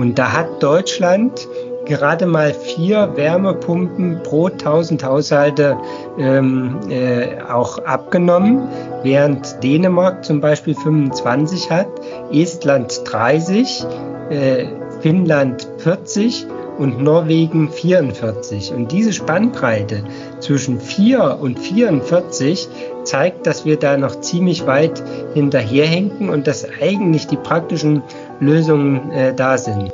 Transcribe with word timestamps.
Und 0.00 0.18
da 0.18 0.32
hat 0.32 0.62
Deutschland 0.62 1.46
gerade 1.84 2.24
mal 2.24 2.54
vier 2.54 3.12
Wärmepumpen 3.16 4.22
pro 4.22 4.46
1000 4.46 5.04
Haushalte 5.04 5.76
ähm, 6.18 6.78
äh, 6.88 7.42
auch 7.42 7.78
abgenommen, 7.84 8.66
während 9.02 9.62
Dänemark 9.62 10.24
zum 10.24 10.40
Beispiel 10.40 10.74
25 10.74 11.70
hat, 11.70 11.88
Estland 12.32 13.02
30, 13.04 13.84
äh, 14.30 14.64
Finnland 15.02 15.68
40 15.78 16.46
und 16.78 17.02
Norwegen 17.02 17.70
44. 17.70 18.72
Und 18.72 18.92
diese 18.92 19.12
Spannbreite 19.12 20.02
zwischen 20.38 20.80
4 20.80 21.38
und 21.42 21.58
44 21.58 22.70
zeigt, 23.04 23.46
dass 23.46 23.66
wir 23.66 23.76
da 23.76 23.98
noch 23.98 24.20
ziemlich 24.20 24.66
weit 24.66 25.02
hinterherhinken 25.34 26.30
und 26.30 26.46
dass 26.46 26.66
eigentlich 26.80 27.26
die 27.26 27.36
praktischen 27.36 28.02
Lösungen 28.40 29.10
äh, 29.10 29.34
da 29.34 29.58
sind. 29.58 29.92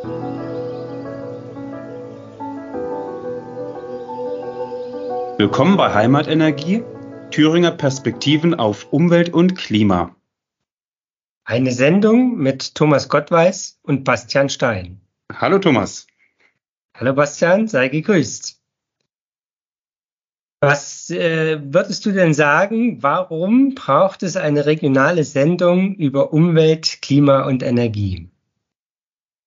Willkommen 5.36 5.77
bei 5.77 5.92
Heimatenergie, 5.92 6.84
Thüringer 7.32 7.72
Perspektiven 7.72 8.55
auf 8.55 8.92
Umwelt 8.92 9.34
und 9.34 9.56
Klima. 9.56 10.14
Eine 11.45 11.72
Sendung 11.72 12.36
mit 12.36 12.77
Thomas 12.77 13.09
Gottweis 13.09 13.80
und 13.82 14.05
Bastian 14.05 14.48
Stein. 14.48 15.00
Hallo 15.33 15.58
Thomas. 15.58 16.06
Hallo 16.97 17.14
Bastian, 17.14 17.66
sei 17.66 17.88
gegrüßt. 17.88 18.62
Was 20.60 21.10
äh, 21.10 21.58
würdest 21.62 22.06
du 22.06 22.12
denn 22.12 22.33
sagen, 22.33 23.02
warum 23.02 23.74
braucht 23.74 24.22
es 24.22 24.36
eine 24.36 24.66
regionale 24.66 25.24
Sendung 25.24 25.97
über 25.97 26.33
Umwelt, 26.33 27.02
Klima 27.02 27.42
und 27.42 27.64
Energie? 27.64 28.30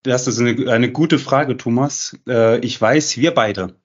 Das 0.03 0.27
ist 0.27 0.39
eine, 0.39 0.71
eine 0.71 0.91
gute 0.91 1.19
Frage, 1.19 1.57
Thomas. 1.57 2.17
Äh, 2.27 2.59
ich 2.59 2.79
weiß, 2.79 3.17
wir 3.17 3.31
beide 3.31 3.75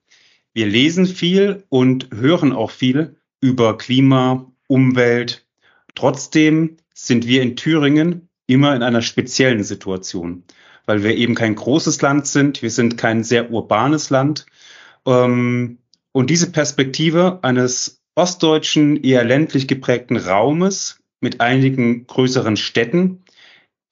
wir 0.55 0.67
lesen 0.67 1.05
viel 1.05 1.65
und 1.67 2.07
hören 2.15 2.53
auch 2.53 2.71
viel 2.71 3.17
über 3.41 3.77
Klima, 3.77 4.49
Umwelt. 4.67 5.45
Trotzdem 5.95 6.77
sind 6.93 7.27
wir 7.27 7.41
in 7.41 7.57
Thüringen 7.57 8.29
immer 8.47 8.73
in 8.73 8.81
einer 8.81 9.01
speziellen 9.01 9.65
Situation, 9.65 10.45
weil 10.85 11.03
wir 11.03 11.17
eben 11.17 11.35
kein 11.35 11.55
großes 11.55 12.01
Land 12.01 12.25
sind. 12.27 12.61
Wir 12.61 12.71
sind 12.71 12.97
kein 12.97 13.25
sehr 13.25 13.51
urbanes 13.51 14.09
Land. 14.09 14.45
Ähm, 15.05 15.79
und 16.13 16.29
diese 16.29 16.49
Perspektive 16.51 17.39
eines 17.41 18.01
ostdeutschen, 18.15 19.03
eher 19.03 19.25
ländlich 19.25 19.67
geprägten 19.67 20.15
Raumes 20.15 21.01
mit 21.19 21.41
einigen 21.41 22.07
größeren 22.07 22.55
Städten, 22.55 23.24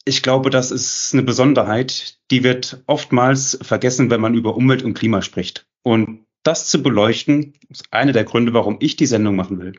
ich 0.06 0.22
glaube, 0.22 0.50
das 0.50 0.72
ist 0.72 1.14
eine 1.14 1.24
Besonderheit, 1.24 2.18
die 2.32 2.44
wird 2.44 2.84
oftmals 2.88 3.58
vergessen, 3.62 4.10
wenn 4.10 4.22
man 4.22 4.34
über 4.34 4.56
Umwelt 4.56 4.84
und 4.84 4.94
Klima 4.94 5.22
spricht. 5.22 5.66
Und 5.84 6.26
das 6.44 6.68
zu 6.68 6.84
beleuchten, 6.84 7.54
ist 7.70 7.86
einer 7.92 8.12
der 8.12 8.26
Gründe, 8.26 8.54
warum 8.54 8.78
ich 8.80 8.96
die 8.96 9.06
Sendung 9.06 9.36
machen 9.36 9.60
will. 9.60 9.74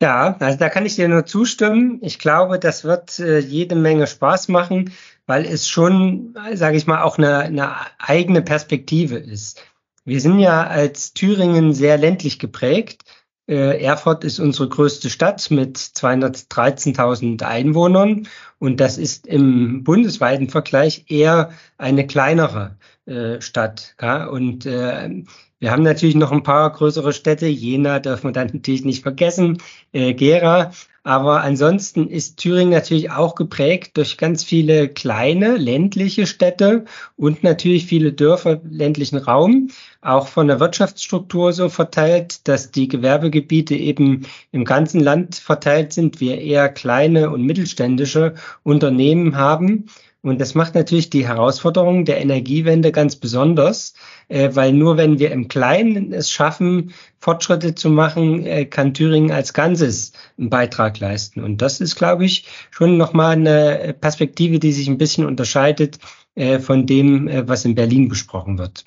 Ja, 0.00 0.36
also 0.40 0.58
da 0.58 0.68
kann 0.68 0.86
ich 0.86 0.96
dir 0.96 1.08
nur 1.08 1.26
zustimmen. 1.26 1.98
Ich 2.02 2.18
glaube, 2.18 2.58
das 2.58 2.82
wird 2.82 3.20
äh, 3.20 3.38
jede 3.38 3.76
Menge 3.76 4.06
Spaß 4.06 4.48
machen, 4.48 4.92
weil 5.26 5.44
es 5.44 5.68
schon, 5.68 6.34
sage 6.54 6.76
ich 6.76 6.88
mal, 6.88 7.02
auch 7.02 7.18
eine, 7.18 7.38
eine 7.38 7.76
eigene 7.98 8.42
Perspektive 8.42 9.16
ist. 9.16 9.62
Wir 10.04 10.20
sind 10.20 10.40
ja 10.40 10.66
als 10.66 11.12
Thüringen 11.12 11.72
sehr 11.72 11.98
ländlich 11.98 12.40
geprägt. 12.40 13.04
Äh, 13.48 13.82
Erfurt 13.82 14.24
ist 14.24 14.38
unsere 14.38 14.68
größte 14.68 15.10
Stadt 15.10 15.50
mit 15.50 15.76
213.000 15.76 17.42
Einwohnern 17.42 18.28
und 18.58 18.78
das 18.80 18.98
ist 18.98 19.26
im 19.26 19.82
bundesweiten 19.82 20.48
Vergleich 20.48 21.06
eher 21.08 21.50
eine 21.76 22.06
kleinere 22.06 22.76
äh, 23.06 23.40
Stadt. 23.40 23.96
Und 24.30 24.64
äh, 24.66 25.24
wir 25.58 25.70
haben 25.70 25.82
natürlich 25.82 26.14
noch 26.14 26.30
ein 26.32 26.44
paar 26.44 26.70
größere 26.72 27.12
Städte. 27.12 27.46
Jena 27.46 27.98
darf 27.98 28.22
man 28.22 28.32
dann 28.32 28.50
natürlich 28.52 28.84
nicht 28.84 29.02
vergessen, 29.02 29.58
Gera. 29.92 30.72
Aber 31.04 31.40
ansonsten 31.42 32.08
ist 32.08 32.36
Thüringen 32.36 32.70
natürlich 32.70 33.10
auch 33.10 33.34
geprägt 33.34 33.96
durch 33.96 34.18
ganz 34.18 34.44
viele 34.44 34.88
kleine 34.88 35.56
ländliche 35.56 36.28
Städte 36.28 36.84
und 37.16 37.42
natürlich 37.42 37.86
viele 37.86 38.12
Dörfer 38.12 38.60
ländlichen 38.62 39.18
Raum, 39.18 39.70
auch 40.00 40.28
von 40.28 40.46
der 40.46 40.60
Wirtschaftsstruktur 40.60 41.52
so 41.52 41.68
verteilt, 41.68 42.46
dass 42.46 42.70
die 42.70 42.86
Gewerbegebiete 42.86 43.74
eben 43.74 44.26
im 44.52 44.64
ganzen 44.64 45.00
Land 45.00 45.34
verteilt 45.34 45.92
sind, 45.92 46.20
wir 46.20 46.40
eher 46.40 46.68
kleine 46.68 47.30
und 47.30 47.42
mittelständische 47.42 48.34
Unternehmen 48.62 49.36
haben. 49.36 49.86
Und 50.22 50.40
das 50.40 50.54
macht 50.54 50.76
natürlich 50.76 51.10
die 51.10 51.26
Herausforderung 51.26 52.04
der 52.04 52.20
Energiewende 52.20 52.92
ganz 52.92 53.16
besonders, 53.16 53.94
äh, 54.28 54.50
weil 54.52 54.72
nur 54.72 54.96
wenn 54.96 55.18
wir 55.18 55.32
im 55.32 55.48
Kleinen 55.48 56.12
es 56.12 56.30
schaffen, 56.30 56.92
Fortschritte 57.18 57.74
zu 57.74 57.90
machen, 57.90 58.46
äh, 58.46 58.64
kann 58.64 58.94
Thüringen 58.94 59.32
als 59.32 59.52
Ganzes 59.52 60.12
einen 60.38 60.48
Beitrag 60.48 61.00
leisten. 61.00 61.42
Und 61.42 61.60
das 61.60 61.80
ist, 61.80 61.96
glaube 61.96 62.24
ich, 62.24 62.46
schon 62.70 62.96
nochmal 62.96 63.32
eine 63.32 63.96
Perspektive, 64.00 64.60
die 64.60 64.72
sich 64.72 64.86
ein 64.86 64.98
bisschen 64.98 65.26
unterscheidet 65.26 65.98
äh, 66.36 66.60
von 66.60 66.86
dem, 66.86 67.28
was 67.48 67.64
in 67.64 67.74
Berlin 67.74 68.08
besprochen 68.08 68.58
wird. 68.58 68.84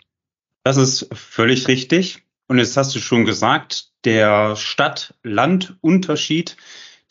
Das 0.64 0.78
ist 0.78 1.10
völlig 1.14 1.68
richtig. 1.68 2.24
Und 2.48 2.60
jetzt 2.60 2.78
hast 2.78 2.96
du 2.96 3.00
schon 3.00 3.26
gesagt, 3.26 3.90
der 4.06 4.56
Stadt-Land-Unterschied 4.56 6.56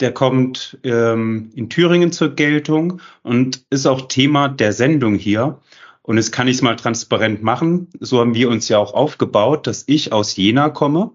der 0.01 0.13
kommt 0.13 0.79
ähm, 0.83 1.51
in 1.55 1.71
Thüringen 1.71 2.13
zur 2.13 2.31
Geltung 2.35 3.01
und 3.23 3.65
ist 3.71 3.87
auch 3.87 4.09
Thema 4.09 4.49
der 4.49 4.73
Sendung 4.73 5.15
hier. 5.15 5.61
Und 6.03 6.17
jetzt 6.17 6.33
kann 6.33 6.49
ich 6.49 6.57
es 6.57 6.63
mal 6.63 6.77
transparent 6.77 7.43
machen. 7.43 7.89
So 8.01 8.21
haben 8.21 8.35
wir 8.35 8.51
uns 8.51 8.69
ja 8.69 8.79
auch 8.79 8.93
aufgebaut, 8.93 9.67
dass 9.67 9.85
ich 9.87 10.13
aus 10.13 10.37
Jena 10.37 10.69
komme. 10.69 11.13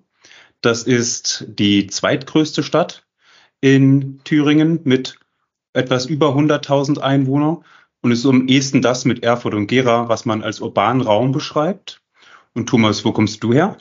Das 0.62 0.84
ist 0.84 1.46
die 1.48 1.88
zweitgrößte 1.88 2.64
Stadt 2.64 3.06
in 3.62 4.22
Thüringen 4.24 4.80
mit 4.84 5.20
etwas 5.74 6.06
über 6.06 6.30
100.000 6.30 7.00
Einwohnern 7.00 7.64
und 8.02 8.12
ist 8.12 8.26
um 8.26 8.48
ehesten 8.48 8.82
das 8.82 9.06
mit 9.06 9.24
Erfurt 9.24 9.54
und 9.54 9.68
Gera, 9.68 10.10
was 10.10 10.26
man 10.26 10.42
als 10.42 10.60
urbanen 10.60 11.02
Raum 11.02 11.32
beschreibt. 11.32 12.02
Und 12.54 12.68
Thomas, 12.68 13.06
wo 13.06 13.12
kommst 13.12 13.44
du 13.44 13.54
her? 13.54 13.78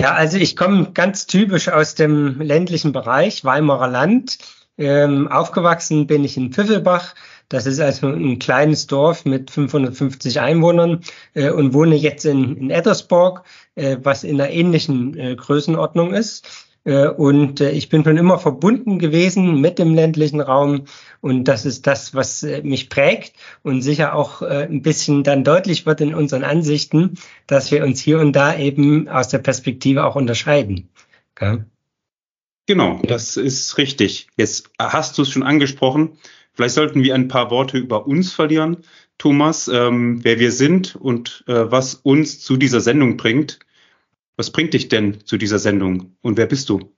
Ja, 0.00 0.14
also 0.14 0.38
ich 0.38 0.56
komme 0.56 0.92
ganz 0.92 1.26
typisch 1.26 1.68
aus 1.68 1.96
dem 1.96 2.40
ländlichen 2.40 2.92
Bereich, 2.92 3.44
Weimarer 3.44 3.88
Land. 3.88 4.38
Ähm, 4.76 5.26
aufgewachsen 5.26 6.06
bin 6.06 6.22
ich 6.22 6.36
in 6.36 6.52
Pfiffelbach. 6.52 7.16
Das 7.48 7.66
ist 7.66 7.80
also 7.80 8.06
ein 8.06 8.38
kleines 8.38 8.86
Dorf 8.86 9.24
mit 9.24 9.50
550 9.50 10.38
Einwohnern 10.40 11.00
äh, 11.34 11.50
und 11.50 11.74
wohne 11.74 11.96
jetzt 11.96 12.24
in, 12.26 12.56
in 12.56 12.70
Ettersburg, 12.70 13.42
äh, 13.74 13.96
was 14.00 14.22
in 14.22 14.40
einer 14.40 14.50
ähnlichen 14.50 15.18
äh, 15.18 15.34
Größenordnung 15.34 16.14
ist. 16.14 16.67
Äh, 16.88 17.08
und 17.08 17.60
äh, 17.60 17.70
ich 17.70 17.90
bin 17.90 18.02
schon 18.02 18.16
immer 18.16 18.38
verbunden 18.38 18.98
gewesen 18.98 19.60
mit 19.60 19.78
dem 19.78 19.94
ländlichen 19.94 20.40
Raum. 20.40 20.86
Und 21.20 21.44
das 21.44 21.66
ist 21.66 21.86
das, 21.86 22.14
was 22.14 22.42
äh, 22.42 22.62
mich 22.62 22.88
prägt 22.88 23.34
und 23.62 23.82
sicher 23.82 24.14
auch 24.14 24.40
ein 24.40 24.80
bisschen 24.80 25.22
dann 25.22 25.44
deutlich 25.44 25.84
wird 25.84 26.00
in 26.00 26.14
unseren 26.14 26.44
Ansichten, 26.44 27.18
dass 27.46 27.70
wir 27.70 27.84
uns 27.84 28.00
hier 28.00 28.20
und 28.20 28.32
da 28.32 28.56
eben 28.56 29.08
aus 29.08 29.28
der 29.28 29.38
Perspektive 29.38 30.04
auch 30.04 30.16
unterscheiden. 30.16 30.88
Genau, 32.66 33.00
das 33.04 33.36
ist 33.36 33.76
richtig. 33.76 34.28
Jetzt 34.36 34.70
hast 34.78 35.18
du 35.18 35.22
es 35.22 35.30
schon 35.30 35.42
angesprochen. 35.42 36.18
Vielleicht 36.54 36.74
sollten 36.74 37.02
wir 37.02 37.14
ein 37.14 37.28
paar 37.28 37.50
Worte 37.50 37.78
über 37.78 38.06
uns 38.06 38.32
verlieren, 38.32 38.78
Thomas, 39.18 39.68
ähm, 39.68 40.24
wer 40.24 40.38
wir 40.38 40.52
sind 40.52 40.96
und 40.96 41.44
äh, 41.48 41.70
was 41.70 41.94
uns 41.94 42.40
zu 42.40 42.56
dieser 42.56 42.80
Sendung 42.80 43.16
bringt. 43.16 43.58
Was 44.38 44.52
bringt 44.52 44.72
dich 44.72 44.86
denn 44.88 45.26
zu 45.26 45.36
dieser 45.36 45.58
Sendung 45.58 46.16
und 46.22 46.36
wer 46.36 46.46
bist 46.46 46.68
du? 46.68 46.94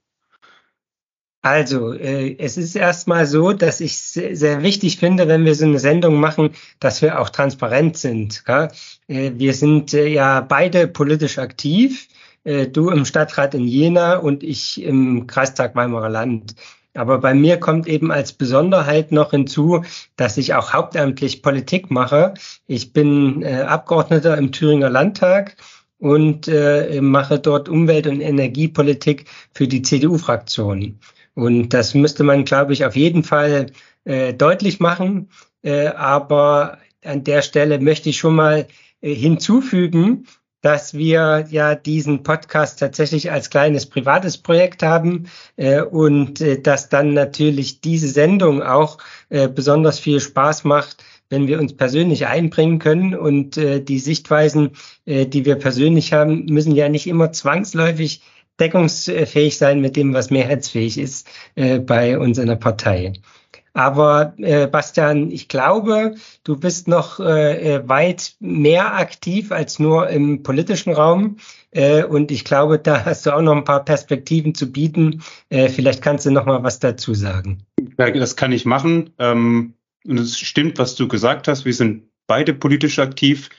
Also, 1.40 1.94
äh, 1.94 2.36
es 2.38 2.58
ist 2.58 2.76
erstmal 2.76 3.24
so, 3.24 3.54
dass 3.54 3.80
ich 3.80 3.96
sehr, 3.96 4.36
sehr, 4.36 4.62
wichtig 4.62 4.98
finde, 4.98 5.26
wenn 5.26 5.46
wir 5.46 5.54
so 5.54 5.64
eine 5.64 5.78
Sendung 5.78 6.20
machen, 6.20 6.50
dass 6.80 7.00
wir 7.00 7.18
auch 7.18 7.30
transparent 7.30 7.96
sind. 7.96 8.44
Äh, 8.46 8.68
wir 9.08 9.54
sind 9.54 9.94
äh, 9.94 10.06
ja 10.06 10.42
beide 10.42 10.86
politisch 10.86 11.38
aktiv. 11.38 12.08
Äh, 12.44 12.66
du 12.66 12.90
im 12.90 13.06
Stadtrat 13.06 13.54
in 13.54 13.66
Jena 13.66 14.16
und 14.16 14.42
ich 14.42 14.82
im 14.82 15.26
Kreistag 15.26 15.74
Weimarer 15.74 16.10
Land. 16.10 16.54
Aber 16.92 17.20
bei 17.20 17.32
mir 17.32 17.58
kommt 17.58 17.86
eben 17.86 18.12
als 18.12 18.34
Besonderheit 18.34 19.12
noch 19.12 19.30
hinzu, 19.30 19.82
dass 20.16 20.36
ich 20.36 20.52
auch 20.52 20.74
hauptamtlich 20.74 21.40
Politik 21.40 21.90
mache. 21.90 22.34
Ich 22.66 22.92
bin 22.92 23.42
äh, 23.42 23.62
Abgeordneter 23.62 24.36
im 24.36 24.52
Thüringer 24.52 24.90
Landtag 24.90 25.56
und 26.00 26.48
äh, 26.48 27.00
mache 27.00 27.38
dort 27.38 27.68
Umwelt- 27.68 28.06
und 28.06 28.20
Energiepolitik 28.20 29.26
für 29.52 29.68
die 29.68 29.82
CDU-Fraktion. 29.82 30.98
Und 31.34 31.68
das 31.70 31.94
müsste 31.94 32.24
man, 32.24 32.44
glaube 32.44 32.72
ich, 32.72 32.84
auf 32.84 32.96
jeden 32.96 33.22
Fall 33.22 33.66
äh, 34.04 34.34
deutlich 34.34 34.80
machen. 34.80 35.28
Äh, 35.62 35.88
aber 35.88 36.78
an 37.04 37.22
der 37.24 37.42
Stelle 37.42 37.78
möchte 37.78 38.08
ich 38.08 38.18
schon 38.18 38.34
mal 38.34 38.66
äh, 39.02 39.14
hinzufügen, 39.14 40.26
dass 40.62 40.94
wir 40.94 41.46
ja 41.50 41.74
diesen 41.74 42.22
Podcast 42.22 42.78
tatsächlich 42.78 43.30
als 43.30 43.50
kleines 43.50 43.86
privates 43.86 44.38
Projekt 44.38 44.82
haben 44.82 45.28
äh, 45.56 45.80
und 45.80 46.40
äh, 46.40 46.60
dass 46.60 46.88
dann 46.88 47.14
natürlich 47.14 47.80
diese 47.80 48.08
Sendung 48.08 48.62
auch 48.62 48.98
äh, 49.30 49.48
besonders 49.48 49.98
viel 49.98 50.20
Spaß 50.20 50.64
macht, 50.64 51.02
wenn 51.30 51.46
wir 51.46 51.58
uns 51.58 51.74
persönlich 51.74 52.26
einbringen 52.26 52.78
können. 52.78 53.14
Und 53.14 53.56
äh, 53.56 53.80
die 53.80 53.98
Sichtweisen, 53.98 54.72
äh, 55.06 55.26
die 55.26 55.46
wir 55.46 55.56
persönlich 55.56 56.12
haben, 56.12 56.44
müssen 56.46 56.74
ja 56.74 56.88
nicht 56.88 57.06
immer 57.06 57.32
zwangsläufig 57.32 58.22
deckungsfähig 58.58 59.56
sein 59.56 59.80
mit 59.80 59.96
dem, 59.96 60.12
was 60.12 60.30
mehrheitsfähig 60.30 60.98
ist 60.98 61.26
äh, 61.54 61.78
bei 61.78 62.18
uns 62.18 62.36
in 62.36 62.46
der 62.46 62.56
Partei. 62.56 63.14
Aber 63.72 64.34
äh, 64.38 64.66
Bastian, 64.66 65.30
ich 65.30 65.48
glaube, 65.48 66.16
du 66.42 66.56
bist 66.56 66.88
noch 66.88 67.20
äh, 67.20 67.76
äh, 67.76 67.88
weit 67.88 68.34
mehr 68.40 68.96
aktiv 68.96 69.52
als 69.52 69.78
nur 69.78 70.08
im 70.08 70.42
politischen 70.42 70.92
Raum. 70.92 71.36
Äh, 71.70 72.02
und 72.04 72.32
ich 72.32 72.44
glaube, 72.44 72.80
da 72.80 73.04
hast 73.04 73.26
du 73.26 73.34
auch 73.34 73.42
noch 73.42 73.54
ein 73.54 73.64
paar 73.64 73.84
Perspektiven 73.84 74.54
zu 74.54 74.72
bieten. 74.72 75.22
Äh, 75.50 75.68
vielleicht 75.68 76.02
kannst 76.02 76.26
du 76.26 76.32
noch 76.32 76.46
mal 76.46 76.64
was 76.64 76.80
dazu 76.80 77.14
sagen. 77.14 77.62
Das 77.96 78.34
kann 78.34 78.50
ich 78.50 78.64
machen. 78.66 79.10
Ähm, 79.18 79.74
und 80.06 80.18
es 80.18 80.38
stimmt, 80.38 80.78
was 80.78 80.94
du 80.94 81.08
gesagt 81.08 81.48
hast. 81.48 81.64
Wir 81.64 81.74
sind 81.74 82.04
beide 82.26 82.54
politisch 82.54 82.98
aktiv. 82.98 83.50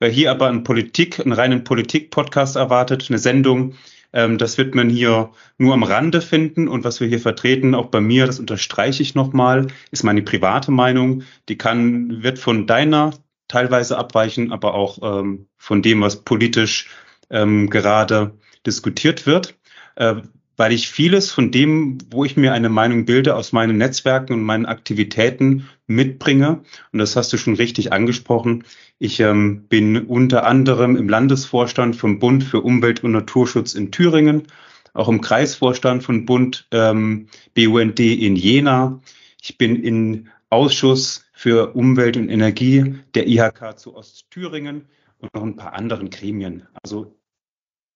Wer 0.00 0.10
hier 0.10 0.30
aber 0.30 0.48
einen 0.48 0.64
Politik, 0.64 1.20
einen 1.20 1.32
reinen 1.32 1.64
Politik-Podcast 1.64 2.56
erwartet, 2.56 3.06
eine 3.08 3.18
Sendung, 3.18 3.74
ähm, 4.14 4.38
das 4.38 4.56
wird 4.56 4.74
man 4.74 4.88
hier 4.88 5.32
nur 5.58 5.74
am 5.74 5.82
Rande 5.82 6.20
finden. 6.22 6.68
Und 6.68 6.84
was 6.84 7.00
wir 7.00 7.08
hier 7.08 7.20
vertreten, 7.20 7.74
auch 7.74 7.86
bei 7.86 8.00
mir, 8.00 8.26
das 8.26 8.40
unterstreiche 8.40 9.02
ich 9.02 9.14
nochmal, 9.14 9.66
ist 9.90 10.04
meine 10.04 10.22
private 10.22 10.70
Meinung. 10.70 11.24
Die 11.48 11.58
kann, 11.58 12.22
wird 12.22 12.38
von 12.38 12.66
deiner 12.66 13.12
teilweise 13.48 13.98
abweichen, 13.98 14.52
aber 14.52 14.74
auch 14.74 14.98
ähm, 15.02 15.48
von 15.58 15.82
dem, 15.82 16.00
was 16.00 16.22
politisch 16.22 16.88
ähm, 17.28 17.68
gerade 17.68 18.38
diskutiert 18.64 19.26
wird. 19.26 19.58
Äh, 19.96 20.22
weil 20.56 20.72
ich 20.72 20.88
vieles 20.88 21.30
von 21.30 21.50
dem, 21.50 21.98
wo 22.10 22.24
ich 22.24 22.36
mir 22.36 22.52
eine 22.52 22.68
Meinung 22.68 23.04
bilde, 23.04 23.36
aus 23.36 23.52
meinen 23.52 23.76
Netzwerken 23.76 24.34
und 24.34 24.42
meinen 24.42 24.66
Aktivitäten 24.66 25.68
mitbringe. 25.86 26.62
Und 26.92 26.98
das 26.98 27.16
hast 27.16 27.32
du 27.32 27.36
schon 27.36 27.54
richtig 27.54 27.92
angesprochen. 27.92 28.64
Ich 28.98 29.20
ähm, 29.20 29.64
bin 29.68 30.06
unter 30.06 30.46
anderem 30.46 30.96
im 30.96 31.08
Landesvorstand 31.08 31.96
vom 31.96 32.18
Bund 32.18 32.44
für 32.44 32.60
Umwelt 32.60 33.02
und 33.02 33.12
Naturschutz 33.12 33.74
in 33.74 33.90
Thüringen, 33.90 34.44
auch 34.92 35.08
im 35.08 35.20
Kreisvorstand 35.20 36.04
von 36.04 36.24
Bund 36.24 36.68
ähm, 36.70 37.28
BUND 37.54 37.98
in 37.98 38.36
Jena. 38.36 39.00
Ich 39.42 39.58
bin 39.58 39.82
im 39.82 40.28
Ausschuss 40.50 41.26
für 41.32 41.74
Umwelt 41.74 42.16
und 42.16 42.28
Energie 42.28 42.94
der 43.14 43.26
IHK 43.26 43.76
zu 43.76 43.96
Ostthüringen 43.96 44.86
und 45.18 45.34
noch 45.34 45.42
ein 45.42 45.56
paar 45.56 45.72
anderen 45.72 46.10
Gremien. 46.10 46.68
Also 46.82 47.16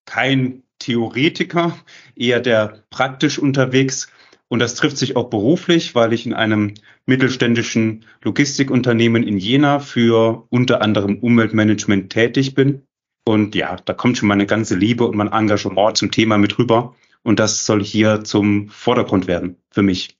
kein 0.04 0.64
Theoretiker, 0.78 1.76
eher 2.16 2.40
der 2.40 2.84
praktisch 2.90 3.38
unterwegs. 3.38 4.10
Und 4.48 4.60
das 4.60 4.74
trifft 4.74 4.96
sich 4.96 5.16
auch 5.16 5.28
beruflich, 5.28 5.94
weil 5.94 6.12
ich 6.12 6.24
in 6.24 6.32
einem 6.32 6.74
mittelständischen 7.06 8.04
Logistikunternehmen 8.22 9.22
in 9.22 9.38
Jena 9.38 9.78
für 9.78 10.46
unter 10.50 10.80
anderem 10.82 11.18
Umweltmanagement 11.18 12.10
tätig 12.10 12.54
bin. 12.54 12.82
Und 13.26 13.54
ja, 13.54 13.76
da 13.76 13.92
kommt 13.92 14.16
schon 14.16 14.28
meine 14.28 14.46
ganze 14.46 14.74
Liebe 14.74 15.06
und 15.06 15.16
mein 15.16 15.32
Engagement 15.32 15.98
zum 15.98 16.10
Thema 16.10 16.38
mit 16.38 16.58
rüber. 16.58 16.94
Und 17.22 17.38
das 17.38 17.66
soll 17.66 17.84
hier 17.84 18.24
zum 18.24 18.68
Vordergrund 18.68 19.26
werden 19.26 19.56
für 19.70 19.82
mich. 19.82 20.17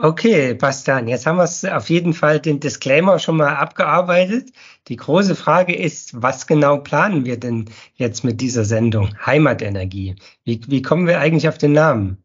Okay, 0.00 0.54
Bastian, 0.54 1.08
jetzt 1.08 1.26
haben 1.26 1.36
wir 1.36 1.44
es 1.44 1.64
auf 1.64 1.90
jeden 1.90 2.14
Fall 2.14 2.40
den 2.40 2.60
Disclaimer 2.60 3.18
schon 3.18 3.36
mal 3.36 3.54
abgearbeitet. 3.54 4.52
Die 4.88 4.96
große 4.96 5.34
Frage 5.34 5.74
ist, 5.74 6.20
was 6.20 6.46
genau 6.46 6.78
planen 6.78 7.24
wir 7.24 7.38
denn 7.38 7.66
jetzt 7.94 8.24
mit 8.24 8.40
dieser 8.40 8.64
Sendung 8.64 9.14
Heimatenergie? 9.24 10.16
Wie, 10.44 10.60
wie 10.66 10.82
kommen 10.82 11.06
wir 11.06 11.20
eigentlich 11.20 11.48
auf 11.48 11.58
den 11.58 11.72
Namen? 11.72 12.22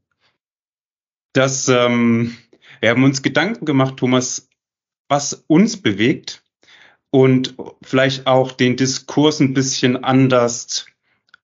Das, 1.33 1.67
ähm, 1.67 2.37
wir 2.79 2.89
haben 2.89 3.03
uns 3.03 3.21
Gedanken 3.21 3.65
gemacht, 3.65 3.97
Thomas, 3.97 4.49
was 5.07 5.45
uns 5.47 5.81
bewegt 5.81 6.43
und 7.11 7.55
vielleicht 7.81 8.27
auch 8.27 8.51
den 8.51 8.75
Diskurs 8.75 9.39
ein 9.39 9.53
bisschen 9.53 10.03
anders, 10.03 10.85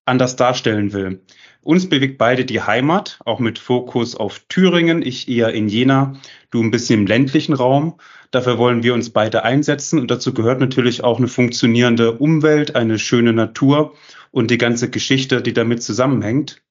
anders 0.05 0.35
darstellen 0.35 0.93
will. 0.93 1.21
Uns 1.63 1.87
bewegt 1.87 2.17
beide 2.17 2.43
die 2.43 2.61
Heimat, 2.61 3.19
auch 3.23 3.39
mit 3.39 3.57
Fokus 3.57 4.15
auf 4.15 4.39
Thüringen. 4.49 5.01
Ich 5.01 5.29
eher 5.29 5.53
in 5.53 5.69
Jena, 5.69 6.17
du 6.51 6.61
ein 6.61 6.71
bisschen 6.71 7.01
im 7.01 7.07
ländlichen 7.07 7.53
Raum. 7.53 7.95
Dafür 8.31 8.57
wollen 8.57 8.83
wir 8.83 8.93
uns 8.93 9.11
beide 9.11 9.45
einsetzen. 9.45 9.97
Und 9.97 10.11
dazu 10.11 10.33
gehört 10.33 10.59
natürlich 10.59 11.05
auch 11.05 11.19
eine 11.19 11.29
funktionierende 11.29 12.17
Umwelt, 12.17 12.75
eine 12.75 12.99
schöne 12.99 13.31
Natur 13.31 13.93
und 14.31 14.51
die 14.51 14.57
ganze 14.57 14.89
Geschichte, 14.89 15.41
die 15.41 15.53
damit 15.53 15.81
zusammenhängt. 15.81 16.61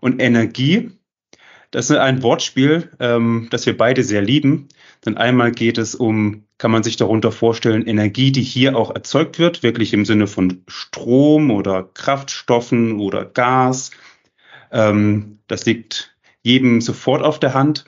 Und 0.00 0.20
Energie, 0.20 0.90
das 1.70 1.88
ist 1.88 1.96
ein 1.96 2.22
Wortspiel, 2.22 2.90
ähm, 3.00 3.48
das 3.50 3.64
wir 3.64 3.78
beide 3.78 4.04
sehr 4.04 4.20
lieben. 4.20 4.68
Denn 5.06 5.16
einmal 5.16 5.52
geht 5.52 5.78
es 5.78 5.94
um, 5.94 6.44
kann 6.58 6.70
man 6.70 6.82
sich 6.82 6.96
darunter 6.96 7.32
vorstellen, 7.32 7.86
Energie, 7.86 8.30
die 8.30 8.42
hier 8.42 8.76
auch 8.76 8.94
erzeugt 8.94 9.38
wird, 9.38 9.62
wirklich 9.62 9.94
im 9.94 10.04
Sinne 10.04 10.26
von 10.26 10.64
Strom 10.68 11.50
oder 11.50 11.88
Kraftstoffen 11.94 13.00
oder 13.00 13.24
Gas 13.24 13.90
ähm, 14.74 15.38
das 15.46 15.64
liegt 15.64 16.14
jedem 16.42 16.82
sofort 16.82 17.22
auf 17.22 17.40
der 17.40 17.54
Hand. 17.54 17.86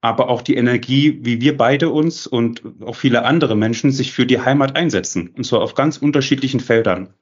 Aber 0.00 0.28
auch 0.28 0.42
die 0.42 0.54
Energie, 0.54 1.18
wie 1.22 1.40
wir 1.40 1.56
beide 1.56 1.90
uns 1.90 2.28
und 2.28 2.62
auch 2.86 2.94
viele 2.94 3.24
andere 3.24 3.56
Menschen 3.56 3.90
sich 3.90 4.12
für 4.12 4.26
die 4.26 4.40
Heimat 4.40 4.76
einsetzen. 4.76 5.34
Und 5.36 5.44
zwar 5.44 5.60
auf 5.60 5.74
ganz 5.74 5.96
unterschiedlichen 5.96 6.60
Feldern. 6.60 7.14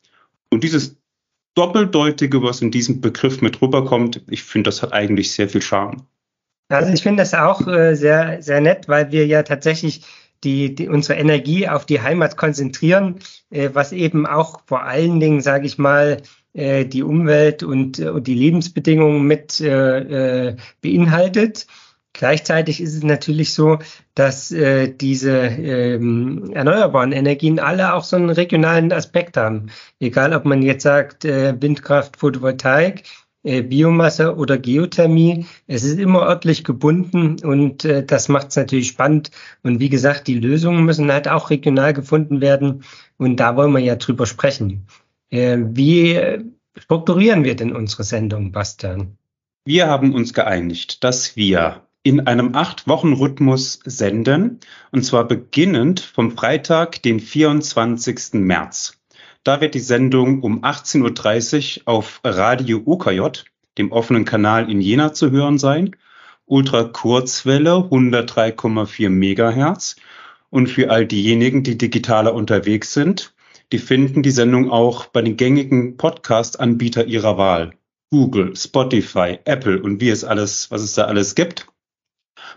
Und 0.51 0.63
dieses 0.63 0.97
Doppeldeutige, 1.55 2.43
was 2.43 2.61
in 2.61 2.71
diesem 2.71 3.01
Begriff 3.01 3.41
mit 3.41 3.63
rüberkommt, 3.63 4.21
ich 4.29 4.43
finde, 4.43 4.69
das 4.69 4.83
hat 4.83 4.93
eigentlich 4.93 5.33
sehr 5.33 5.49
viel 5.49 5.63
Charme. 5.63 6.03
Also 6.69 6.93
ich 6.93 7.03
finde 7.03 7.23
das 7.23 7.33
auch 7.33 7.67
äh, 7.67 7.95
sehr, 7.95 8.43
sehr 8.43 8.61
nett, 8.61 8.89
weil 8.89 9.11
wir 9.11 9.27
ja 9.27 9.43
tatsächlich 9.43 10.03
die, 10.45 10.75
die 10.75 10.89
unsere 10.89 11.19
Energie 11.19 11.67
auf 11.69 11.87
die 11.87 12.03
Heimat 12.03 12.37
konzentrieren, 12.37 13.21
äh, 13.51 13.71
was 13.73 13.93
eben 13.93 14.27
auch 14.27 14.61
vor 14.67 14.83
allen 14.83 15.19
Dingen, 15.19 15.41
sage 15.41 15.67
ich 15.67 15.79
mal, 15.79 16.21
äh, 16.56 16.85
die 16.85 17.03
Umwelt 17.03 17.62
und, 17.62 17.99
äh, 17.99 18.08
und 18.08 18.26
die 18.26 18.35
Lebensbedingungen 18.35 19.23
mit 19.23 19.61
äh, 19.61 20.49
äh, 20.49 20.56
beinhaltet. 20.81 21.67
Gleichzeitig 22.12 22.81
ist 22.81 22.94
es 22.94 23.03
natürlich 23.03 23.53
so, 23.53 23.79
dass 24.14 24.50
äh, 24.50 24.88
diese 24.88 25.37
ähm, 25.37 26.50
erneuerbaren 26.55 27.12
Energien 27.12 27.58
alle 27.58 27.93
auch 27.93 28.05
so 28.05 28.17
einen 28.17 28.31
regionalen 28.31 28.91
Aspekt 28.91 29.37
haben. 29.37 29.67
Egal, 30.00 30.32
ob 30.32 30.47
man 30.47 30.62
jetzt 30.62 30.85
sagt 30.85 31.26
äh, 31.26 31.55
Windkraft, 31.61 32.17
Photovoltaik, 32.17 33.03
äh, 33.47 33.62
Biomasse 33.62 34.35
oder 34.35 34.58
Geothermie. 34.58 35.47
Es 35.67 35.85
ist 35.85 35.99
immer 36.00 36.23
örtlich 36.23 36.64
gebunden 36.64 37.37
und 37.44 37.85
äh, 37.85 38.05
das 38.05 38.29
macht 38.29 38.49
es 38.49 38.56
natürlich 38.56 38.88
spannend. 38.88 39.31
Und 39.62 39.79
wie 39.79 39.91
gesagt, 39.91 40.27
die 40.27 40.41
Lösungen 40.41 40.84
müssen 40.84 41.13
halt 41.13 41.29
auch 41.29 41.51
regional 41.51 41.93
gefunden 41.93 42.41
werden. 42.41 42.82
Und 43.19 43.36
da 43.36 43.56
wollen 43.56 43.72
wir 43.72 43.81
ja 43.81 43.96
drüber 43.96 44.27
sprechen. 44.27 44.86
Äh, 45.31 45.59
wie 45.61 46.21
strukturieren 46.77 47.45
wir 47.45 47.56
denn 47.56 47.75
unsere 47.75 48.05
Sendung, 48.05 48.53
Bastian? 48.53 49.19
Wir 49.65 49.89
haben 49.89 50.15
uns 50.15 50.33
geeinigt, 50.33 51.03
dass 51.03 51.37
wir 51.37 51.83
in 52.05 52.21
einem 52.21 52.55
Acht-Wochen-Rhythmus 52.55 53.81
senden, 53.85 54.61
und 54.93 55.05
zwar 55.05 55.27
beginnend 55.27 55.99
vom 55.99 56.31
Freitag, 56.31 57.03
den 57.03 57.19
24. 57.19 58.35
März. 58.35 59.01
Da 59.43 59.61
wird 59.61 59.75
die 59.75 59.81
Sendung 59.81 60.43
um 60.43 60.63
18.30 60.63 61.81
Uhr 61.81 61.83
auf 61.87 62.21
Radio 62.23 62.81
UKJ, 62.85 63.43
dem 63.77 63.91
offenen 63.91 64.25
Kanal 64.25 64.71
in 64.71 64.81
Jena, 64.81 65.15
zu 65.15 65.33
hören 65.33 65.59
sein. 65.59 65.97
Ultrakurzwelle 66.47 67.73
103,4 67.73 69.11
Megahertz. 69.11 69.97
Und 70.49 70.69
für 70.69 70.91
all 70.91 71.06
diejenigen, 71.06 71.65
die 71.65 71.77
digitaler 71.77 72.35
unterwegs 72.35 72.93
sind, 72.93 73.35
die 73.73 73.79
finden 73.79 74.23
die 74.23 74.31
Sendung 74.31 74.70
auch 74.70 75.06
bei 75.06 75.23
den 75.23 75.37
gängigen 75.37 75.96
Podcast-Anbieter 75.96 77.06
ihrer 77.06 77.37
Wahl. 77.37 77.73
Google, 78.11 78.55
Spotify, 78.55 79.39
Apple 79.44 79.82
und 79.82 80.01
wie 80.01 80.11
es 80.11 80.23
alles, 80.23 80.70
was 80.70 80.82
es 80.82 80.93
da 80.93 81.05
alles 81.05 81.35
gibt. 81.35 81.67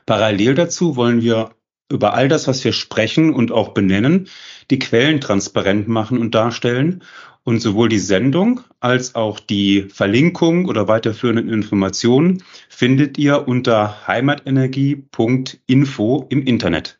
Parallel 0.05 0.55
dazu 0.55 0.95
wollen 0.95 1.21
wir 1.21 1.51
über 1.91 2.13
all 2.13 2.27
das, 2.27 2.47
was 2.47 2.63
wir 2.63 2.73
sprechen 2.73 3.33
und 3.33 3.51
auch 3.51 3.69
benennen, 3.69 4.27
die 4.69 4.77
Quellen 4.77 5.19
transparent 5.19 5.87
machen 5.87 6.19
und 6.19 6.35
darstellen. 6.35 7.01
Und 7.43 7.61
sowohl 7.61 7.89
die 7.89 7.97
Sendung 7.97 8.61
als 8.79 9.15
auch 9.15 9.39
die 9.39 9.87
Verlinkung 9.89 10.65
oder 10.65 10.87
weiterführenden 10.87 11.49
Informationen 11.49 12.43
findet 12.67 13.17
ihr 13.17 13.47
unter 13.47 14.07
heimatenergie.info 14.07 16.27
im 16.29 16.43
Internet. 16.43 16.98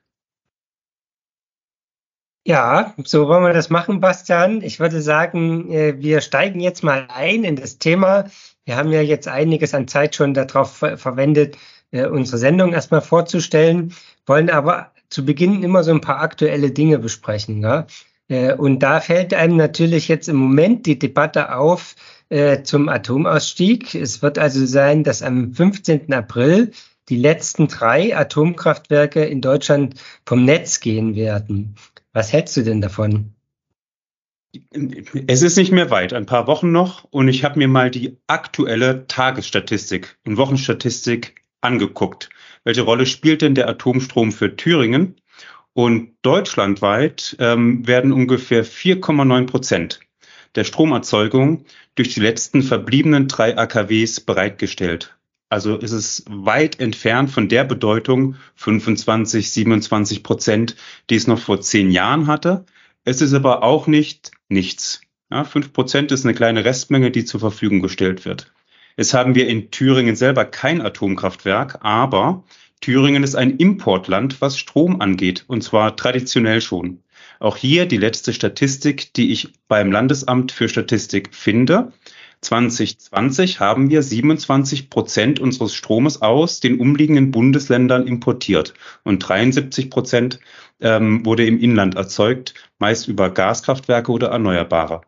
Ja, 2.50 2.96
so 3.03 3.27
wollen 3.27 3.44
wir 3.44 3.53
das 3.53 3.70
machen, 3.70 4.00
Bastian. 4.00 4.63
Ich 4.63 4.79
würde 4.79 5.03
sagen, 5.03 5.72
äh, 5.72 6.01
wir 6.01 6.20
steigen 6.20 6.62
jetzt 6.62 6.84
mal 6.84 7.06
ein 7.08 7.44
in 7.44 7.56
das 7.56 7.77
Thema. 7.77 8.25
Wir 8.65 8.75
haben 8.75 8.91
ja 8.91 9.01
jetzt 9.01 9.27
einiges 9.27 9.75
an 9.75 9.88
Zeit 9.88 10.15
schon 10.15 10.34
darauf 10.34 10.77
verwendet, 10.77 11.60
äh, 11.91 12.08
unsere 12.08 12.39
Sendung 12.39 12.74
erstmal 12.74 13.01
vorzustellen, 13.01 13.94
wollen 14.25 14.50
aber 14.50 14.91
zu 15.10 15.24
Beginn 15.24 15.62
immer 15.62 15.84
so 15.84 15.91
ein 15.91 16.01
paar 16.01 16.22
aktuelle 16.22 16.72
Dinge 16.72 16.98
besprechen. 16.98 17.62
Ja? 17.62 17.86
Äh, 18.29 18.56
und 18.56 18.79
da 18.79 19.00
fällt 19.00 19.36
einem 19.36 19.56
natürlich 19.56 20.08
jetzt 20.08 20.27
im 20.27 20.38
Moment 20.38 20.88
die 20.88 20.98
Debatte 20.98 21.56
auf 21.56 21.96
zum 22.63 22.89
Atomausstieg. 22.89 23.96
Es 23.96 24.22
wird 24.22 24.38
also 24.38 24.63
sein, 24.68 25.03
dass 25.03 25.24
am 25.24 25.51
15. 25.51 26.13
April 26.13 26.70
die 27.10 27.15
letzten 27.15 27.68
drei 27.68 28.15
Atomkraftwerke 28.15 29.25
in 29.25 29.41
Deutschland 29.41 29.96
vom 30.27 30.46
Netz 30.46 30.79
gehen 30.79 31.15
werden. 31.15 31.75
Was 32.13 32.34
hältst 32.34 32.58
du 32.58 32.63
denn 32.63 32.82
davon? 32.82 33.36
Es 35.28 35.44
ist 35.44 35.58
nicht 35.58 35.72
mehr 35.72 35.92
weit, 35.92 36.12
ein 36.13 36.25
paar 36.25 36.48
Wochen 36.48 36.72
noch, 36.72 37.04
und 37.04 37.28
ich 37.28 37.44
habe 37.44 37.60
mir 37.60 37.68
mal 37.68 37.92
die 37.92 38.18
aktuelle 38.25 39.06
Tagesstatistik 39.08 40.18
und 40.25 40.38
Wochenstatistik 40.38 41.44
angeguckt. 41.62 42.30
Welche 42.63 42.82
Rolle 42.82 43.06
spielt 43.06 43.44
denn 43.44 43.54
der 43.54 43.70
Atomstrom 43.70 44.32
für 44.32 44.56
Thüringen? 44.56 45.22
Und 45.74 46.16
deutschlandweit 46.24 47.36
ähm, 47.39 47.88
werden 47.88 48.12
ungefähr 48.12 48.66
4,9 48.66 49.46
Prozent 49.46 50.00
der 50.56 50.63
Stromerzeugung 50.63 51.66
durch 51.94 52.16
die 52.16 52.22
letzten 52.22 52.63
verbliebenen 52.63 53.28
drei 53.28 53.56
AKWs 53.56 54.22
bereitgestellt. 54.22 55.19
Also 55.50 55.77
ist 55.77 55.91
es 55.91 56.24
weit 56.29 56.79
entfernt 56.79 57.32
von 57.32 57.50
der 57.50 57.63
Bedeutung 57.63 58.36
25, 58.56 59.51
27 59.51 60.24
Prozent, 60.24 60.75
die 61.10 61.15
es 61.15 61.27
noch 61.27 61.39
vor 61.39 61.60
zehn 61.60 61.89
Jahren 61.91 62.27
hatte. 62.27 62.65
Es 63.03 63.22
ist 63.22 63.34
aber 63.34 63.63
auch 63.63 63.88
nicht 63.88 64.32
nichts. 64.48 65.01
Ja, 65.32 65.44
5 65.44 65.74
Prozent 65.74 66.12
ist 66.12 66.25
eine 66.25 66.34
kleine 66.36 66.65
Restmenge, 66.65 67.12
die 67.12 67.25
zur 67.25 67.39
Verfügung 67.39 67.82
gestellt 67.82 68.25
wird. 68.25 68.51
Jetzt 68.98 69.13
haben 69.13 69.36
wir 69.36 69.48
in 69.48 69.72
Thüringen 69.72 70.15
selber 70.15 70.46
kein 70.46 70.82
Atomkraftwerk, 70.82 71.79
aber 71.82 72.44
Thüringen 72.82 73.24
ist 73.24 73.36
ein 73.36 73.58
Importland, 73.58 74.41
was 74.41 74.58
Strom 74.58 75.01
angeht, 75.01 75.46
und 75.48 75.63
zwar 75.63 75.96
traditionell 75.96 76.62
schon. 76.62 77.03
Auch 77.39 77.58
hier 77.58 77.86
die 77.86 77.98
letzte 77.98 78.34
Statistik, 78.34 79.13
die 79.13 79.32
ich 79.32 79.53
beim 79.68 79.91
Landesamt 79.91 80.51
für 80.51 80.68
Statistik 80.68 81.34
finde. 81.34 81.94
2020 82.41 83.60
haben 83.60 83.89
wir 83.89 84.01
27 84.01 84.89
Prozent 84.89 85.39
unseres 85.39 85.74
Stromes 85.74 86.22
aus 86.22 86.60
den 86.60 86.79
umliegenden 86.79 87.31
Bundesländern 87.31 88.08
importiert 88.08 88.74
und 89.03 89.19
73 89.19 89.89
Prozent 89.89 90.39
ähm, 90.79 91.25
wurde 91.25 91.46
im 91.46 91.60
Inland 91.60 91.96
erzeugt, 91.96 92.53
meist 92.77 93.08
über 93.08 93.29
Gaskraftwerke 93.29 94.12
oder 94.12 94.29
Erneuerbare. 94.29 95.01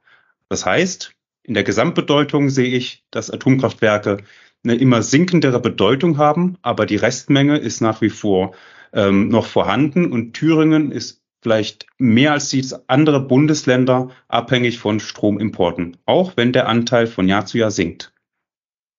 Das 0.50 0.66
heißt, 0.66 1.14
in 1.44 1.54
der 1.54 1.64
Gesamtbedeutung 1.64 2.50
sehe 2.50 2.76
ich, 2.76 3.06
dass 3.12 3.32
Atomkraftwerke 3.32 4.18
eine 4.64 4.76
immer 4.76 5.02
sinkendere 5.02 5.60
Bedeutung 5.60 6.18
haben, 6.18 6.58
aber 6.62 6.86
die 6.86 6.98
Restmenge 6.98 7.58
ist 7.58 7.82
nach 7.82 8.02
wie 8.02 8.10
vor 8.10 8.54
ähm, 8.94 9.30
noch 9.30 9.46
vorhanden 9.46 10.12
und 10.12 10.34
Thüringen 10.34 10.92
ist 10.92 11.21
vielleicht 11.42 11.88
mehr 11.98 12.34
als 12.34 12.50
die 12.50 12.66
andere 12.88 13.20
Bundesländer 13.20 14.10
abhängig 14.28 14.80
von 14.80 15.00
Stromimporten, 15.00 15.98
auch 16.06 16.38
wenn 16.38 16.54
der 16.54 16.68
Anteil 16.68 17.08
von 17.08 17.28
Jahr 17.28 17.46
zu 17.46 17.58
Jahr 17.58 17.72
sinkt. 17.72 18.14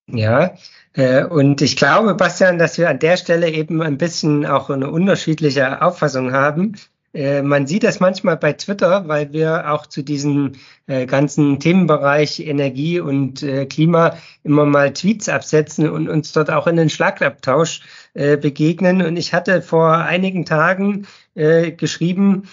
Ja, 0.09 0.55
äh, 0.95 1.25
und 1.25 1.63
ich 1.63 1.77
glaube, 1.77 2.15
Bastian, 2.15 2.59
dass 2.59 2.77
wir 2.77 2.91
an 2.91 2.99
der 2.99 3.17
Stelle 3.17 3.51
eben 3.51 3.83
ein 3.83 3.99
bisschen 3.99 4.45
auch 4.45 4.69
eine 4.69 4.91
unterschiedliche 4.91 5.81
Auffassung 5.81 6.33
haben. 6.33 6.77
Äh, 7.15 7.43
man 7.43 7.67
sieht 7.67 7.85
das 7.85 8.01
manchmal 8.01 8.37
bei 8.37 8.55
Twitter, 8.55 9.07
weil 9.07 9.33
wir 9.33 9.71
auch 9.71 9.87
zu 9.87 10.03
diesem 10.03 10.53
äh, 10.87 11.07
ganzen 11.07 11.61
Themenbereich 11.61 12.41
Energie 12.41 13.01
und 13.01 13.43
äh, 13.43 13.67
Klima 13.67 14.17
immer 14.45 14.65
mal 14.65 14.93
Tweets 14.93 15.29
absetzen 15.29 15.89
und 15.89 16.09
uns 16.09 16.33
dort 16.33 16.51
auch 16.51 16.67
in 16.67 16.77
den 16.77 16.91
Schlagabtausch 16.91 17.83
äh, 18.15 18.37
begegnen. 18.37 19.03
Und 19.03 19.17
ich 19.17 19.35
hatte 19.35 19.63
vor 19.63 19.95
einigen 19.95 20.45
Tagen 20.45 21.07
äh, 21.35 21.73
geschrieben 21.73 22.49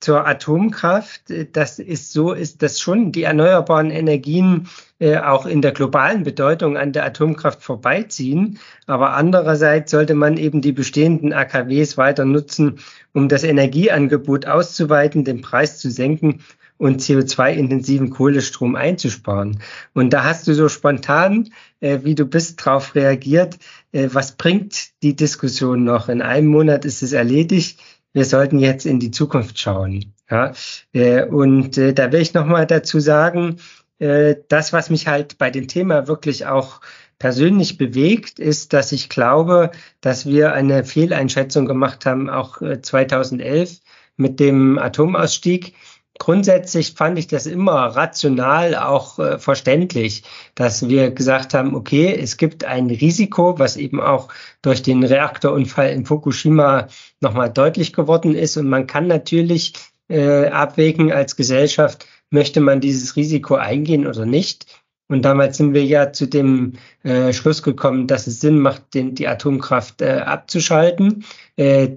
zur 0.00 0.26
Atomkraft. 0.26 1.22
Das 1.52 1.78
ist 1.78 2.12
so, 2.12 2.32
ist 2.32 2.62
das 2.62 2.80
schon 2.80 3.12
die 3.12 3.22
erneuerbaren 3.22 3.90
Energien 3.90 4.68
auch 5.00 5.46
in 5.46 5.62
der 5.62 5.72
globalen 5.72 6.22
Bedeutung 6.22 6.76
an 6.76 6.92
der 6.92 7.06
Atomkraft 7.06 7.62
vorbeiziehen. 7.62 8.58
Aber 8.86 9.14
andererseits 9.14 9.90
sollte 9.90 10.14
man 10.14 10.36
eben 10.36 10.60
die 10.60 10.72
bestehenden 10.72 11.32
AKWs 11.32 11.96
weiter 11.96 12.26
nutzen, 12.26 12.78
um 13.12 13.28
das 13.28 13.44
Energieangebot 13.44 14.46
auszuweiten, 14.46 15.24
den 15.24 15.40
Preis 15.40 15.78
zu 15.78 15.90
senken 15.90 16.40
und 16.78 17.00
CO2-intensiven 17.02 18.10
Kohlestrom 18.10 18.76
einzusparen. 18.76 19.60
Und 19.94 20.12
da 20.12 20.24
hast 20.24 20.46
du 20.46 20.54
so 20.54 20.68
spontan, 20.68 21.50
äh, 21.80 21.98
wie 22.04 22.14
du 22.14 22.24
bist, 22.24 22.64
darauf 22.64 22.94
reagiert. 22.94 23.58
Äh, 23.92 24.08
was 24.12 24.32
bringt 24.32 24.90
die 25.02 25.16
Diskussion 25.16 25.84
noch? 25.84 26.08
In 26.08 26.22
einem 26.22 26.46
Monat 26.46 26.84
ist 26.84 27.02
es 27.02 27.12
erledigt. 27.12 27.80
Wir 28.12 28.24
sollten 28.24 28.58
jetzt 28.58 28.86
in 28.86 29.00
die 29.00 29.10
Zukunft 29.10 29.58
schauen. 29.58 30.14
Ja, 30.30 30.52
äh, 30.92 31.24
und 31.24 31.76
äh, 31.78 31.92
da 31.92 32.12
will 32.12 32.20
ich 32.20 32.34
noch 32.34 32.46
mal 32.46 32.66
dazu 32.66 33.00
sagen, 33.00 33.56
äh, 33.98 34.36
das, 34.48 34.72
was 34.72 34.90
mich 34.90 35.08
halt 35.08 35.38
bei 35.38 35.50
dem 35.50 35.68
Thema 35.68 36.06
wirklich 36.06 36.46
auch 36.46 36.80
persönlich 37.18 37.78
bewegt, 37.78 38.38
ist, 38.38 38.72
dass 38.72 38.92
ich 38.92 39.08
glaube, 39.08 39.70
dass 40.00 40.26
wir 40.26 40.52
eine 40.52 40.84
Fehleinschätzung 40.84 41.66
gemacht 41.66 42.06
haben, 42.06 42.30
auch 42.30 42.60
2011 42.60 43.70
äh, 43.70 43.76
mit 44.16 44.40
dem 44.40 44.78
Atomausstieg 44.78 45.74
grundsätzlich 46.18 46.92
fand 46.92 47.18
ich 47.18 47.28
das 47.28 47.46
immer 47.46 47.74
rational 47.74 48.74
auch 48.74 49.18
äh, 49.18 49.38
verständlich, 49.38 50.24
dass 50.54 50.88
wir 50.88 51.10
gesagt 51.10 51.54
haben, 51.54 51.74
okay, 51.74 52.14
es 52.20 52.36
gibt 52.36 52.64
ein 52.64 52.90
Risiko, 52.90 53.58
was 53.58 53.76
eben 53.76 54.00
auch 54.00 54.28
durch 54.60 54.82
den 54.82 55.04
Reaktorunfall 55.04 55.90
in 55.90 56.04
Fukushima 56.04 56.88
nochmal 57.20 57.50
deutlich 57.50 57.92
geworden 57.92 58.34
ist. 58.34 58.56
Und 58.56 58.68
man 58.68 58.86
kann 58.86 59.06
natürlich 59.06 59.72
äh, 60.08 60.46
abwägen 60.48 61.12
als 61.12 61.36
Gesellschaft, 61.36 62.06
möchte 62.30 62.60
man 62.60 62.80
dieses 62.80 63.16
Risiko 63.16 63.54
eingehen 63.54 64.06
oder 64.06 64.26
nicht. 64.26 64.66
Und 65.08 65.22
damals 65.22 65.56
sind 65.56 65.72
wir 65.72 65.84
ja 65.84 66.12
zu 66.12 66.26
dem 66.26 66.74
äh, 67.02 67.32
Schluss 67.32 67.62
gekommen, 67.62 68.06
dass 68.06 68.26
es 68.26 68.40
Sinn 68.40 68.58
macht, 68.58 68.94
den, 68.94 69.14
die 69.14 69.26
Atomkraft 69.26 70.02
äh, 70.02 70.22
abzuschalten, 70.24 71.24
äh, 71.56 71.96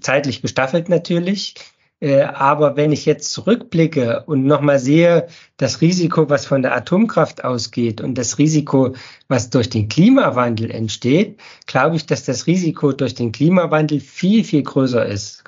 zeitlich 0.00 0.40
gestaffelt 0.40 0.88
natürlich. 0.88 1.54
Äh, 2.00 2.22
aber 2.22 2.76
wenn 2.76 2.92
ich 2.92 3.04
jetzt 3.04 3.30
zurückblicke 3.32 4.24
und 4.26 4.46
nochmal 4.46 4.78
sehe, 4.78 5.26
das 5.58 5.82
Risiko, 5.82 6.30
was 6.30 6.46
von 6.46 6.62
der 6.62 6.74
Atomkraft 6.74 7.44
ausgeht 7.44 8.00
und 8.00 8.16
das 8.16 8.38
Risiko, 8.38 8.94
was 9.30 9.48
durch 9.48 9.70
den 9.70 9.88
Klimawandel 9.88 10.72
entsteht, 10.72 11.38
glaube 11.66 11.94
ich, 11.94 12.04
dass 12.04 12.24
das 12.24 12.48
Risiko 12.48 12.90
durch 12.90 13.14
den 13.14 13.30
Klimawandel 13.30 14.00
viel, 14.00 14.42
viel 14.42 14.64
größer 14.64 15.06
ist. 15.06 15.44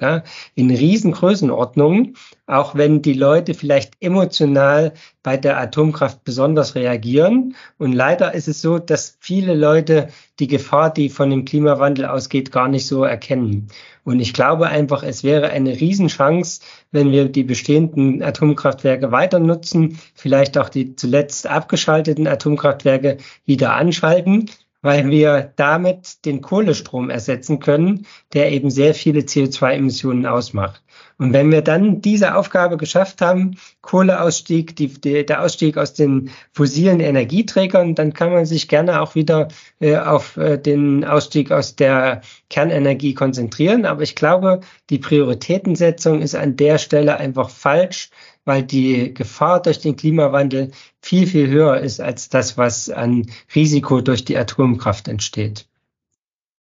In 0.55 0.71
Riesengrößenordnungen, 0.71 2.17
auch 2.47 2.77
wenn 2.77 3.03
die 3.03 3.13
Leute 3.13 3.55
vielleicht 3.55 3.95
emotional 3.99 4.93
bei 5.25 5.37
der 5.37 5.59
Atomkraft 5.59 6.23
besonders 6.23 6.77
reagieren. 6.77 7.57
Und 7.77 7.93
leider 7.93 8.35
ist 8.35 8.47
es 8.47 8.63
so, 8.63 8.79
dass 8.79 9.17
viele 9.19 9.55
Leute 9.55 10.09
die 10.39 10.47
Gefahr, 10.47 10.93
die 10.93 11.09
von 11.09 11.31
dem 11.31 11.45
Klimawandel 11.45 12.07
ausgeht, 12.07 12.53
gar 12.53 12.69
nicht 12.69 12.87
so 12.87 13.03
erkennen. 13.03 13.67
Und 14.05 14.21
ich 14.21 14.33
glaube 14.33 14.69
einfach, 14.69 15.03
es 15.03 15.25
wäre 15.25 15.51
eine 15.51 15.81
Riesenchance, 15.81 16.61
wenn 16.93 17.11
wir 17.11 17.29
die 17.29 17.43
bestehenden 17.43 18.23
Atomkraftwerke 18.23 19.11
weiter 19.11 19.41
nutzen, 19.41 19.99
vielleicht 20.15 20.57
auch 20.59 20.69
die 20.69 20.95
zuletzt 20.95 21.47
abgeschalteten 21.47 22.27
Atomkraftwerke 22.27 23.17
wieder 23.45 23.75
anschalten, 23.75 24.51
weil 24.83 25.09
wir 25.11 25.53
damit 25.57 26.25
den 26.25 26.43
Kohlestrom 26.43 27.09
ersetzen 27.09 27.61
können, 27.61 28.07
der 28.33 28.53
eben 28.53 28.71
sehr 28.71 28.95
viele 28.95 29.21
CO2-Emissionen 29.21 30.27
ausmacht. 30.27 30.83
Und 31.19 31.33
wenn 31.33 31.53
wir 31.53 31.63
dann 31.63 32.01
diese 32.01 32.35
Aufgabe 32.35 32.77
geschafft 32.77 33.21
haben, 33.21 33.57
Kohleausstieg, 33.81 34.75
die, 34.75 34.89
die, 34.89 35.25
der 35.25 35.43
Ausstieg 35.43 35.79
aus 35.79 35.95
den 35.95 36.31
fossilen 36.53 36.99
Energieträgern, 36.99 37.95
dann 37.95 38.13
kann 38.13 38.33
man 38.33 38.45
sich 38.45 38.67
gerne 38.67 39.01
auch 39.01 39.15
wieder 39.15 39.49
äh, 39.81 39.97
auf 39.99 40.37
äh, 40.37 40.59
den 40.59 41.05
Ausstieg 41.05 41.53
aus 41.53 41.77
der 41.77 42.23
Kernenergie 42.51 43.15
konzentrieren. 43.15 43.87
Aber 43.87 44.03
ich 44.03 44.17
glaube, 44.17 44.61
die 44.91 44.99
Prioritätensetzung 44.99 46.23
ist 46.23 46.35
an 46.35 46.57
der 46.57 46.79
Stelle 46.79 47.17
einfach 47.19 47.51
falsch, 47.51 48.11
weil 48.45 48.63
die 48.63 49.15
Gefahr 49.15 49.63
durch 49.63 49.81
den 49.81 49.97
Klimawandel 49.97 50.73
viel, 51.01 51.27
viel 51.27 51.49
höher 51.49 51.79
ist 51.79 52.01
als 52.01 52.29
das, 52.29 52.59
was 52.59 52.91
an 52.91 53.27
Risiko 53.55 54.01
durch 54.01 54.25
die 54.25 54.37
Atomkraft 54.37 55.09
entsteht. 55.09 55.67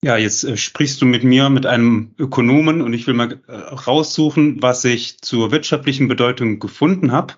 Ja, 0.03 0.17
jetzt 0.17 0.43
äh, 0.43 0.57
sprichst 0.57 0.99
du 1.01 1.05
mit 1.05 1.23
mir, 1.23 1.49
mit 1.49 1.67
einem 1.67 2.15
Ökonomen 2.17 2.81
und 2.81 2.93
ich 2.93 3.05
will 3.05 3.13
mal 3.13 3.39
äh, 3.47 3.53
raussuchen, 3.53 4.61
was 4.61 4.83
ich 4.83 5.19
zur 5.21 5.51
wirtschaftlichen 5.51 6.07
Bedeutung 6.07 6.59
gefunden 6.59 7.11
habe. 7.11 7.35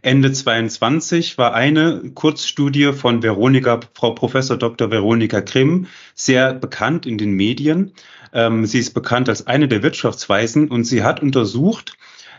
Ende 0.00 0.30
22 0.30 1.38
war 1.38 1.54
eine 1.54 2.12
Kurzstudie 2.14 2.92
von 2.92 3.22
Veronika, 3.22 3.80
Frau 3.94 4.12
Professor 4.12 4.56
Dr. 4.56 4.90
Veronika 4.90 5.40
Grimm, 5.40 5.86
sehr 6.14 6.54
bekannt 6.54 7.04
in 7.04 7.18
den 7.18 7.32
Medien. 7.32 7.92
Ähm, 8.32 8.66
sie 8.66 8.78
ist 8.78 8.94
bekannt 8.94 9.28
als 9.28 9.48
eine 9.48 9.66
der 9.66 9.82
Wirtschaftsweisen 9.82 10.68
und 10.68 10.84
sie 10.84 11.02
hat 11.02 11.20
untersucht, 11.20 11.96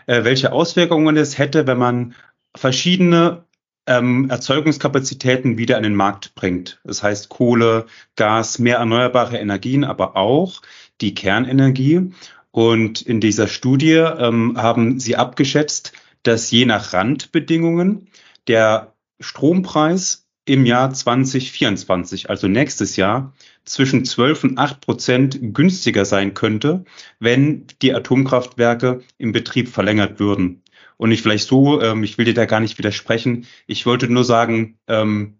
äh, 0.07 0.23
welche 0.23 0.51
Auswirkungen 0.51 1.17
es 1.17 1.37
hätte, 1.37 1.67
wenn 1.67 1.77
man 1.77 2.15
verschiedene 2.55 3.45
ähm, 3.87 4.29
Erzeugungskapazitäten 4.29 5.57
wieder 5.57 5.77
an 5.77 5.83
den 5.83 5.95
Markt 5.95 6.35
bringt. 6.35 6.79
Das 6.83 7.03
heißt 7.03 7.29
Kohle, 7.29 7.85
Gas, 8.15 8.59
mehr 8.59 8.77
erneuerbare 8.77 9.37
Energien, 9.37 9.83
aber 9.83 10.15
auch 10.15 10.61
die 11.01 11.13
Kernenergie. 11.13 12.11
Und 12.51 13.01
in 13.01 13.19
dieser 13.19 13.47
Studie 13.47 13.93
ähm, 13.93 14.57
haben 14.57 14.99
sie 14.99 15.15
abgeschätzt, 15.15 15.93
dass 16.23 16.49
je 16.49 16.65
nach 16.65 16.93
Randbedingungen 16.93 18.07
der 18.47 18.93
Strompreis 19.19 20.25
im 20.45 20.65
Jahr 20.65 20.93
2024, 20.93 22.29
also 22.29 22.47
nächstes 22.47 22.95
Jahr, 22.95 23.33
zwischen 23.65 24.05
12 24.05 24.43
und 24.43 24.57
8 24.57 24.81
Prozent 24.81 25.39
günstiger 25.53 26.05
sein 26.05 26.33
könnte, 26.33 26.85
wenn 27.19 27.67
die 27.81 27.93
Atomkraftwerke 27.93 29.01
im 29.17 29.31
Betrieb 29.31 29.69
verlängert 29.69 30.19
würden. 30.19 30.63
Und 30.97 31.11
ich 31.11 31.21
vielleicht 31.21 31.47
so, 31.47 31.81
ähm, 31.81 32.03
ich 32.03 32.17
will 32.17 32.25
dir 32.25 32.33
da 32.33 32.45
gar 32.45 32.59
nicht 32.59 32.77
widersprechen. 32.77 33.47
Ich 33.67 33.85
wollte 33.85 34.07
nur 34.07 34.23
sagen, 34.23 34.77
ähm, 34.87 35.39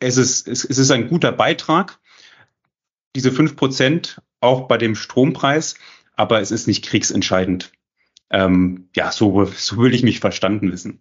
es, 0.00 0.16
ist, 0.16 0.48
es, 0.48 0.64
es 0.64 0.78
ist 0.78 0.90
ein 0.90 1.08
guter 1.08 1.32
Beitrag, 1.32 1.98
diese 3.14 3.32
5 3.32 3.56
Prozent 3.56 4.20
auch 4.40 4.68
bei 4.68 4.76
dem 4.76 4.94
Strompreis, 4.94 5.76
aber 6.16 6.40
es 6.40 6.50
ist 6.50 6.66
nicht 6.66 6.84
kriegsentscheidend. 6.84 7.72
Ähm, 8.30 8.88
ja, 8.96 9.12
so, 9.12 9.44
so 9.44 9.78
will 9.78 9.94
ich 9.94 10.02
mich 10.02 10.20
verstanden 10.20 10.72
wissen. 10.72 11.00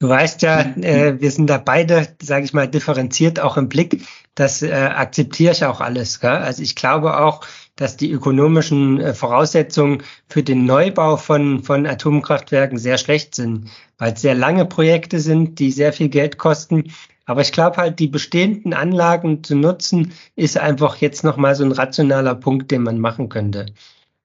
Du 0.00 0.08
weißt 0.08 0.42
ja, 0.42 0.60
äh, 0.60 1.20
wir 1.20 1.30
sind 1.30 1.48
da 1.48 1.58
beide, 1.58 2.08
sage 2.20 2.44
ich 2.44 2.52
mal, 2.52 2.68
differenziert 2.68 3.40
auch 3.40 3.56
im 3.56 3.68
Blick. 3.68 4.06
Das 4.34 4.60
äh, 4.62 4.72
akzeptiere 4.72 5.52
ich 5.52 5.64
auch 5.64 5.80
alles. 5.80 6.20
Gell? 6.20 6.30
Also 6.30 6.62
ich 6.62 6.74
glaube 6.74 7.18
auch, 7.20 7.46
dass 7.76 7.96
die 7.96 8.10
ökonomischen 8.10 9.00
äh, 9.00 9.14
Voraussetzungen 9.14 10.02
für 10.28 10.42
den 10.42 10.66
Neubau 10.66 11.16
von, 11.16 11.62
von 11.62 11.86
Atomkraftwerken 11.86 12.78
sehr 12.78 12.98
schlecht 12.98 13.34
sind, 13.34 13.70
weil 13.96 14.12
es 14.12 14.20
sehr 14.20 14.34
lange 14.34 14.66
Projekte 14.66 15.20
sind, 15.20 15.58
die 15.58 15.70
sehr 15.70 15.92
viel 15.92 16.08
Geld 16.08 16.38
kosten. 16.38 16.92
Aber 17.26 17.40
ich 17.40 17.52
glaube 17.52 17.78
halt, 17.78 17.98
die 17.98 18.08
bestehenden 18.08 18.74
Anlagen 18.74 19.42
zu 19.42 19.56
nutzen, 19.56 20.12
ist 20.36 20.58
einfach 20.58 20.96
jetzt 20.96 21.24
nochmal 21.24 21.54
so 21.54 21.64
ein 21.64 21.72
rationaler 21.72 22.34
Punkt, 22.34 22.70
den 22.70 22.82
man 22.82 22.98
machen 22.98 23.28
könnte. 23.28 23.66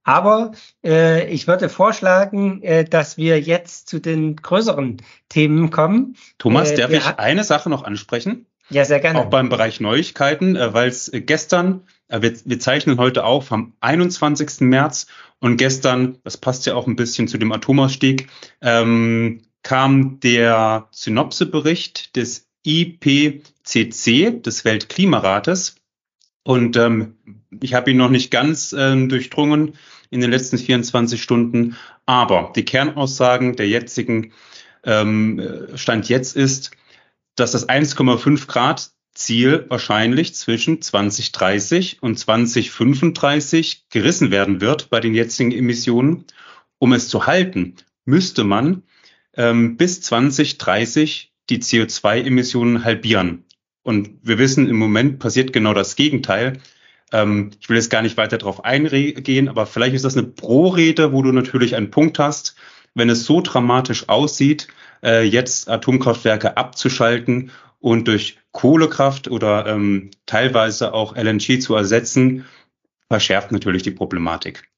Aber 0.09 0.53
äh, 0.83 1.31
ich 1.31 1.45
würde 1.45 1.69
vorschlagen, 1.69 2.63
äh, 2.63 2.83
dass 2.83 3.17
wir 3.17 3.39
jetzt 3.39 3.87
zu 3.89 3.99
den 3.99 4.37
größeren 4.37 4.97
Themen 5.29 5.69
kommen. 5.69 6.15
Thomas, 6.39 6.71
äh, 6.71 6.77
darf 6.77 6.89
ich 6.91 7.05
eine 7.05 7.43
Sache 7.43 7.69
noch 7.69 7.83
ansprechen? 7.83 8.47
Ja, 8.71 8.85
sehr 8.85 8.99
gerne. 8.99 9.19
Auch 9.19 9.29
beim 9.29 9.49
Bereich 9.49 9.79
Neuigkeiten, 9.79 10.55
äh, 10.55 10.73
weil 10.73 10.89
es 10.89 11.13
äh, 11.13 11.21
gestern, 11.21 11.83
äh, 12.07 12.23
wir, 12.23 12.33
wir 12.43 12.59
zeichnen 12.59 12.97
heute 12.97 13.23
auf 13.23 13.51
am 13.51 13.73
21. 13.81 14.61
März 14.61 15.05
und 15.37 15.57
gestern, 15.57 16.17
das 16.23 16.37
passt 16.37 16.65
ja 16.65 16.73
auch 16.73 16.87
ein 16.87 16.95
bisschen 16.95 17.27
zu 17.27 17.37
dem 17.37 17.51
Atomausstieg, 17.51 18.29
ähm, 18.61 19.43
kam 19.61 20.19
der 20.21 20.87
Synopsebericht 20.89 22.15
des 22.15 22.47
IPCC, 22.65 24.41
des 24.41 24.65
Weltklimarates. 24.65 25.75
Und 26.43 26.77
ähm, 26.77 27.15
ich 27.61 27.75
habe 27.75 27.91
ihn 27.91 27.97
noch 27.97 28.09
nicht 28.09 28.31
ganz 28.31 28.73
ähm, 28.75 29.07
durchdrungen 29.07 29.75
in 30.09 30.21
den 30.21 30.31
letzten 30.31 30.57
24 30.57 31.21
Stunden. 31.21 31.75
Aber 32.05 32.51
die 32.55 32.65
Kernaussagen 32.65 33.55
der 33.55 33.67
jetzigen 33.67 34.33
ähm, 34.83 35.67
Stand 35.75 36.09
jetzt 36.09 36.35
ist, 36.35 36.71
dass 37.35 37.51
das 37.51 37.67
1,5 37.69 38.47
Grad 38.47 38.91
Ziel 39.13 39.65
wahrscheinlich 39.69 40.33
zwischen 40.35 40.81
2030 40.81 42.01
und 42.01 42.17
2035 42.17 43.85
gerissen 43.89 44.31
werden 44.31 44.61
wird 44.61 44.89
bei 44.89 44.99
den 44.99 45.13
jetzigen 45.13 45.51
Emissionen. 45.51 46.25
Um 46.77 46.93
es 46.93 47.09
zu 47.09 47.27
halten, 47.27 47.75
müsste 48.05 48.43
man 48.45 48.83
ähm, 49.35 49.75
bis 49.75 50.01
2030 50.01 51.33
die 51.49 51.59
CO2-Emissionen 51.59 52.85
halbieren. 52.85 53.43
Und 53.83 54.19
wir 54.21 54.37
wissen, 54.37 54.69
im 54.69 54.77
Moment 54.77 55.19
passiert 55.19 55.51
genau 55.51 55.73
das 55.73 55.95
Gegenteil. 55.95 56.59
Ähm, 57.11 57.51
ich 57.59 57.69
will 57.69 57.77
jetzt 57.77 57.89
gar 57.89 58.01
nicht 58.01 58.17
weiter 58.17 58.37
darauf 58.37 58.63
eingehen, 58.63 59.49
aber 59.49 59.65
vielleicht 59.65 59.95
ist 59.95 60.05
das 60.05 60.17
eine 60.17 60.27
Pro-Rede, 60.27 61.13
wo 61.13 61.21
du 61.21 61.31
natürlich 61.31 61.75
einen 61.75 61.91
Punkt 61.91 62.19
hast. 62.19 62.55
Wenn 62.95 63.09
es 63.09 63.25
so 63.25 63.41
dramatisch 63.41 64.09
aussieht, 64.09 64.67
äh, 65.03 65.23
jetzt 65.23 65.69
Atomkraftwerke 65.69 66.57
abzuschalten 66.57 67.51
und 67.79 68.07
durch 68.07 68.37
Kohlekraft 68.51 69.27
oder 69.27 69.67
ähm, 69.67 70.11
teilweise 70.25 70.93
auch 70.93 71.15
LNG 71.15 71.59
zu 71.61 71.75
ersetzen, 71.75 72.45
verschärft 73.09 73.51
natürlich 73.51 73.83
die 73.83 73.91
Problematik. 73.91 74.69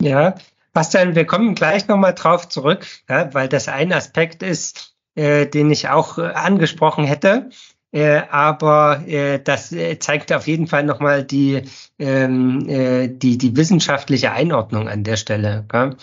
Ja, 0.00 0.34
Bastian, 0.72 1.14
wir 1.14 1.24
kommen 1.24 1.54
gleich 1.54 1.88
nochmal 1.88 2.14
drauf 2.14 2.48
zurück, 2.48 2.86
ja, 3.08 3.32
weil 3.32 3.48
das 3.48 3.68
ein 3.68 3.92
Aspekt 3.92 4.42
ist, 4.42 4.94
äh, 5.14 5.46
den 5.46 5.70
ich 5.70 5.88
auch 5.88 6.18
äh, 6.18 6.22
angesprochen 6.22 7.04
hätte. 7.04 7.48
Äh, 7.96 8.24
aber 8.30 9.08
äh, 9.08 9.40
das 9.42 9.72
äh, 9.72 9.98
zeigt 9.98 10.30
auf 10.30 10.46
jeden 10.46 10.66
Fall 10.66 10.84
nochmal 10.84 11.24
die, 11.24 11.62
ähm, 11.98 12.68
äh, 12.68 13.08
die, 13.08 13.38
die 13.38 13.56
wissenschaftliche 13.56 14.32
Einordnung 14.32 14.86
an 14.86 15.02
der 15.02 15.16
Stelle. 15.16 15.64
Gell? 15.66 15.96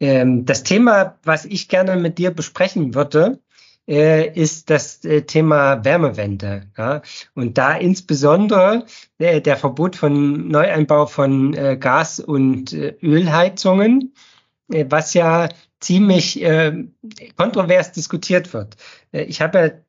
Ähm, 0.00 0.46
das 0.46 0.62
Thema, 0.62 1.18
was 1.24 1.44
ich 1.44 1.68
gerne 1.68 1.96
mit 1.96 2.16
dir 2.16 2.30
besprechen 2.30 2.94
würde, 2.94 3.38
äh, 3.86 4.32
ist 4.32 4.70
das 4.70 5.04
äh, 5.04 5.22
Thema 5.22 5.84
Wärmewende. 5.84 6.68
Ja? 6.78 7.02
Und 7.34 7.58
da 7.58 7.76
insbesondere 7.76 8.86
äh, 9.18 9.42
der 9.42 9.58
Verbot 9.58 9.94
von 9.94 10.48
Neueinbau 10.48 11.04
von 11.04 11.52
Gas- 11.78 12.18
und 12.18 12.72
Ölheizungen, 12.72 14.14
was 14.68 15.12
ja 15.12 15.50
ziemlich 15.80 16.42
kontrovers 17.36 17.92
diskutiert 17.92 18.54
wird. 18.54 18.76
Ich 19.12 19.40
habe 19.42 19.84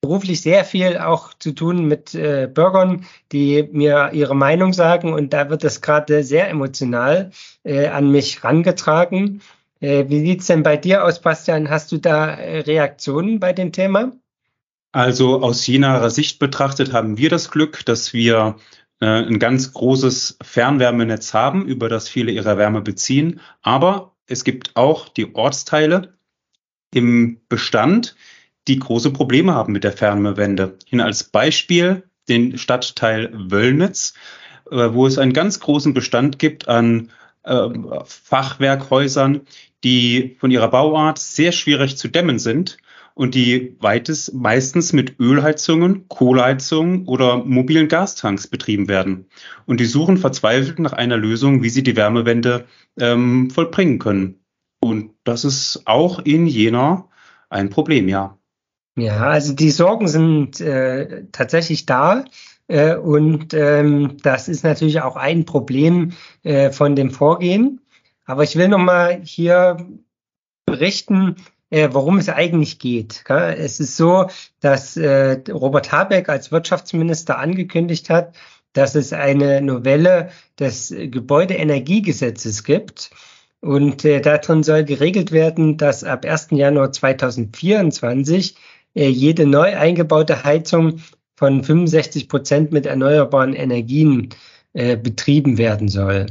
beruflich 0.00 0.40
sehr 0.40 0.64
viel 0.64 0.98
auch 0.98 1.34
zu 1.34 1.52
tun 1.52 1.86
mit 1.86 2.14
äh, 2.14 2.48
Bürgern, 2.52 3.04
die 3.32 3.68
mir 3.70 4.10
ihre 4.12 4.34
Meinung 4.34 4.72
sagen 4.72 5.12
und 5.12 5.32
da 5.32 5.50
wird 5.50 5.62
das 5.64 5.82
gerade 5.82 6.24
sehr 6.24 6.48
emotional 6.48 7.30
äh, 7.64 7.88
an 7.88 8.10
mich 8.10 8.42
rangetragen. 8.42 9.42
Äh, 9.80 10.06
wie 10.08 10.20
sieht's 10.20 10.46
denn 10.46 10.62
bei 10.62 10.76
dir 10.76 11.04
aus, 11.04 11.20
Bastian? 11.20 11.68
Hast 11.68 11.92
du 11.92 11.98
da 11.98 12.34
äh, 12.34 12.60
Reaktionen 12.60 13.40
bei 13.40 13.52
dem 13.52 13.72
Thema? 13.72 14.12
Also 14.92 15.42
aus 15.42 15.66
jener 15.66 16.10
Sicht 16.10 16.38
betrachtet 16.38 16.92
haben 16.92 17.16
wir 17.16 17.30
das 17.30 17.50
Glück, 17.50 17.84
dass 17.84 18.12
wir 18.12 18.56
äh, 19.00 19.06
ein 19.06 19.38
ganz 19.38 19.72
großes 19.72 20.38
Fernwärmenetz 20.42 21.32
haben, 21.34 21.66
über 21.66 21.88
das 21.88 22.08
viele 22.08 22.32
ihre 22.32 22.56
Wärme 22.56 22.80
beziehen. 22.80 23.40
Aber 23.62 24.16
es 24.26 24.44
gibt 24.44 24.76
auch 24.76 25.08
die 25.08 25.34
Ortsteile 25.34 26.14
im 26.92 27.40
Bestand, 27.48 28.16
die 28.68 28.78
große 28.78 29.10
Probleme 29.10 29.54
haben 29.54 29.72
mit 29.72 29.84
der 29.84 29.92
Fernwärmewende. 29.92 30.78
Hin 30.86 31.00
als 31.00 31.24
Beispiel 31.24 32.04
den 32.28 32.58
Stadtteil 32.58 33.30
Wöllnitz, 33.32 34.14
äh, 34.70 34.92
wo 34.92 35.06
es 35.06 35.18
einen 35.18 35.32
ganz 35.32 35.60
großen 35.60 35.94
Bestand 35.94 36.38
gibt 36.38 36.68
an 36.68 37.10
äh, 37.42 37.68
Fachwerkhäusern, 38.04 39.42
die 39.82 40.36
von 40.38 40.50
ihrer 40.50 40.68
Bauart 40.68 41.18
sehr 41.18 41.52
schwierig 41.52 41.96
zu 41.96 42.08
dämmen 42.08 42.38
sind 42.38 42.76
und 43.14 43.34
die 43.34 43.76
weites, 43.80 44.32
meistens 44.32 44.92
mit 44.92 45.18
Ölheizungen, 45.18 46.06
Kohleheizungen 46.08 47.06
oder 47.06 47.44
mobilen 47.44 47.88
Gastanks 47.88 48.46
betrieben 48.46 48.88
werden. 48.88 49.26
Und 49.66 49.80
die 49.80 49.86
suchen 49.86 50.16
verzweifelt 50.16 50.78
nach 50.78 50.92
einer 50.92 51.16
Lösung, 51.16 51.62
wie 51.62 51.70
sie 51.70 51.82
die 51.82 51.96
Wärmewende 51.96 52.66
ähm, 52.98 53.50
vollbringen 53.50 53.98
können. 53.98 54.44
Und 54.80 55.12
das 55.24 55.44
ist 55.44 55.82
auch 55.86 56.20
in 56.20 56.46
Jena 56.46 57.08
ein 57.48 57.68
Problem, 57.68 58.08
ja. 58.08 58.38
Ja, 59.00 59.28
also 59.28 59.54
die 59.54 59.70
Sorgen 59.70 60.08
sind 60.08 60.60
äh, 60.60 61.24
tatsächlich 61.32 61.86
da. 61.86 62.24
Äh, 62.68 62.96
und 62.96 63.54
ähm, 63.54 64.18
das 64.22 64.48
ist 64.48 64.62
natürlich 64.62 65.00
auch 65.00 65.16
ein 65.16 65.44
Problem 65.44 66.12
äh, 66.42 66.70
von 66.70 66.94
dem 66.94 67.10
Vorgehen. 67.10 67.80
Aber 68.26 68.44
ich 68.44 68.56
will 68.56 68.68
nochmal 68.68 69.22
hier 69.24 69.78
berichten, 70.66 71.36
äh, 71.70 71.88
worum 71.92 72.18
es 72.18 72.28
eigentlich 72.28 72.78
geht. 72.78 73.24
Gell? 73.24 73.56
Es 73.58 73.80
ist 73.80 73.96
so, 73.96 74.26
dass 74.60 74.96
äh, 74.96 75.40
Robert 75.50 75.90
Habeck 75.90 76.28
als 76.28 76.52
Wirtschaftsminister 76.52 77.38
angekündigt 77.38 78.10
hat, 78.10 78.36
dass 78.72 78.94
es 78.94 79.12
eine 79.12 79.60
Novelle 79.62 80.30
des 80.58 80.94
Gebäudeenergiegesetzes 80.96 82.62
gibt. 82.64 83.10
Und 83.60 84.04
äh, 84.04 84.20
darin 84.20 84.62
soll 84.62 84.84
geregelt 84.84 85.32
werden, 85.32 85.76
dass 85.76 86.04
ab 86.04 86.24
1. 86.24 86.48
Januar 86.52 86.92
2024 86.92 88.54
äh, 88.54 88.58
jede 88.94 89.46
neu 89.46 89.76
eingebaute 89.76 90.44
Heizung 90.44 91.00
von 91.36 91.62
65 91.64 92.28
Prozent 92.28 92.72
mit 92.72 92.86
erneuerbaren 92.86 93.54
Energien 93.54 94.30
äh, 94.72 94.96
betrieben 94.96 95.58
werden 95.58 95.88
soll. 95.88 96.26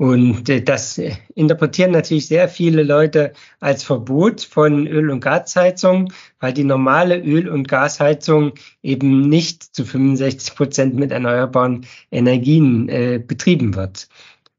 Und 0.00 0.48
äh, 0.48 0.62
das 0.62 0.98
interpretieren 1.34 1.90
natürlich 1.90 2.26
sehr 2.26 2.48
viele 2.48 2.82
Leute 2.82 3.34
als 3.60 3.84
Verbot 3.84 4.40
von 4.40 4.86
Öl- 4.86 5.10
und 5.10 5.20
Gasheizung, 5.20 6.10
weil 6.38 6.54
die 6.54 6.64
normale 6.64 7.18
Öl- 7.18 7.50
und 7.50 7.68
Gasheizung 7.68 8.52
eben 8.82 9.28
nicht 9.28 9.62
zu 9.62 9.84
65 9.84 10.54
Prozent 10.54 10.94
mit 10.94 11.10
erneuerbaren 11.10 11.84
Energien 12.10 12.88
äh, 12.88 13.18
betrieben 13.18 13.74
wird. 13.74 14.08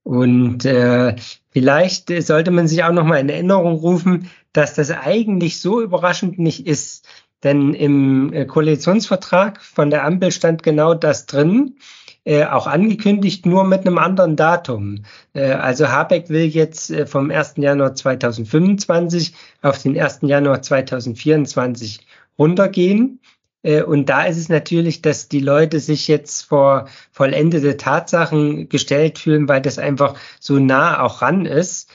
Und 0.04 0.64
äh, 0.66 1.16
vielleicht 1.50 2.10
sollte 2.24 2.52
man 2.52 2.68
sich 2.68 2.84
auch 2.84 2.92
noch 2.94 3.06
mal 3.06 3.20
in 3.20 3.30
Erinnerung 3.30 3.74
rufen, 3.74 4.30
dass 4.54 4.76
das 4.76 4.92
eigentlich 4.92 5.60
so 5.60 5.82
überraschend 5.82 6.38
nicht 6.38 6.68
ist. 6.68 7.08
Denn 7.44 7.74
im 7.74 8.34
äh, 8.34 8.46
Koalitionsvertrag 8.46 9.62
von 9.62 9.90
der 9.90 10.04
Ampel 10.06 10.32
stand 10.32 10.64
genau 10.64 10.94
das 10.94 11.26
drin, 11.26 11.78
äh, 12.24 12.46
auch 12.46 12.68
angekündigt, 12.68 13.46
nur 13.46 13.64
mit 13.64 13.82
einem 13.82 13.98
anderen 13.98 14.36
Datum. 14.36 15.04
Äh, 15.34 15.54
also 15.54 15.90
Habeck 15.90 16.30
will 16.30 16.46
jetzt 16.46 16.92
äh, 16.92 17.08
vom 17.08 17.32
1. 17.32 17.56
Januar 17.58 17.96
2025 17.96 19.34
auf 19.64 19.82
den 19.82 20.00
1. 20.00 20.20
Januar 20.22 20.62
2024 20.62 22.06
runtergehen. 22.38 23.20
Äh, 23.64 23.82
und 23.82 24.08
da 24.08 24.26
ist 24.26 24.38
es 24.38 24.50
natürlich, 24.50 25.02
dass 25.02 25.30
die 25.30 25.40
Leute 25.40 25.80
sich 25.80 26.08
jetzt 26.08 26.44
vor 26.44 26.88
vollendete 27.12 27.78
Tatsachen 27.78 28.70
gestellt 28.70 29.18
fühlen, 29.18 29.48
weil 29.48 29.62
das 29.62 29.80
einfach 29.80 30.16
so 30.40 30.60
nah 30.60 31.02
auch 31.02 31.24
ran 31.24 31.48
ist 31.48 31.90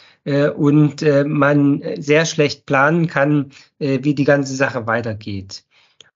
und 0.57 1.03
äh, 1.03 1.25
man 1.25 1.83
sehr 1.99 2.27
schlecht 2.27 2.67
planen 2.67 3.07
kann, 3.07 3.51
wie 3.79 4.15
die 4.15 4.25
ganze 4.25 4.57
Sache 4.57 4.87
weitergeht. 4.87 5.65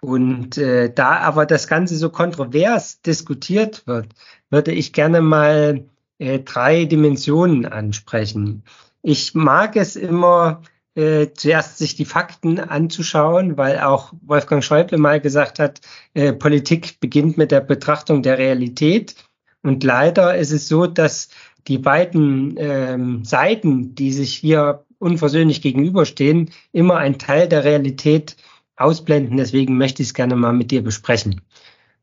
Und 0.01 0.57
da 0.57 1.19
aber 1.19 1.45
das 1.47 1.69
Ganze 1.69 1.97
so 1.97 2.09
kontrovers 2.09 3.03
diskutiert 3.03 3.87
wird, 3.87 4.09
würde 4.49 4.73
ich 4.73 4.95
gerne 4.95 5.21
mal 5.21 5.85
drei 6.19 6.87
Dimensionen 6.87 7.67
ansprechen. 7.67 8.65
Ich 9.03 9.35
mag 9.35 9.77
es 9.77 9.97
immer, 9.97 10.63
äh, 10.95 11.29
zuerst 11.35 11.79
sich 11.79 11.95
die 11.95 12.05
Fakten 12.05 12.59
anzuschauen, 12.59 13.57
weil 13.57 13.79
auch 13.79 14.13
Wolfgang 14.23 14.63
Schäuble 14.63 14.99
mal 14.99 15.21
gesagt 15.21 15.59
hat, 15.61 15.81
äh, 16.15 16.33
Politik 16.33 16.99
beginnt 16.99 17.39
mit 17.39 17.53
der 17.53 17.61
Betrachtung 17.61 18.23
der 18.23 18.39
Realität. 18.39 19.15
Und 19.63 19.85
leider 19.85 20.37
ist 20.37 20.51
es 20.51 20.69
so, 20.69 20.87
dass 20.87 21.29
die 21.69 21.79
beiden 21.79 22.55
ähm, 22.59 23.25
Seiten, 23.25 23.95
die 23.95 24.13
sich 24.13 24.35
hier 24.35 24.85
unversöhnlich 24.99 25.63
gegenüberstehen, 25.63 26.51
immer 26.73 26.97
ein 26.99 27.19
Teil 27.19 27.49
der 27.49 27.65
Realität 27.65 28.37
ausblenden. 28.77 29.37
Deswegen 29.37 29.77
möchte 29.79 30.03
ich 30.03 30.09
es 30.09 30.15
gerne 30.15 30.37
mal 30.37 30.53
mit 30.53 30.71
dir 30.71 30.83
besprechen. 30.83 31.41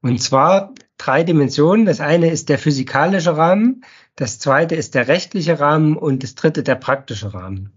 Und 0.02 0.22
zwar 0.22 0.74
drei 0.98 1.24
Dimensionen. 1.24 1.86
Das 1.86 2.00
eine 2.00 2.30
ist 2.30 2.50
der 2.50 2.60
physikalische 2.60 3.38
Rahmen, 3.38 3.84
das 4.15 4.39
zweite 4.39 4.76
ist 4.76 4.96
der 4.96 5.08
rechtliche 5.08 5.60
Rahmen 5.60 5.96
und 5.96 6.24
das 6.24 6.36
dritte 6.36 6.63
der 6.63 6.76
praktische 6.76 7.34
Rahmen. 7.34 7.72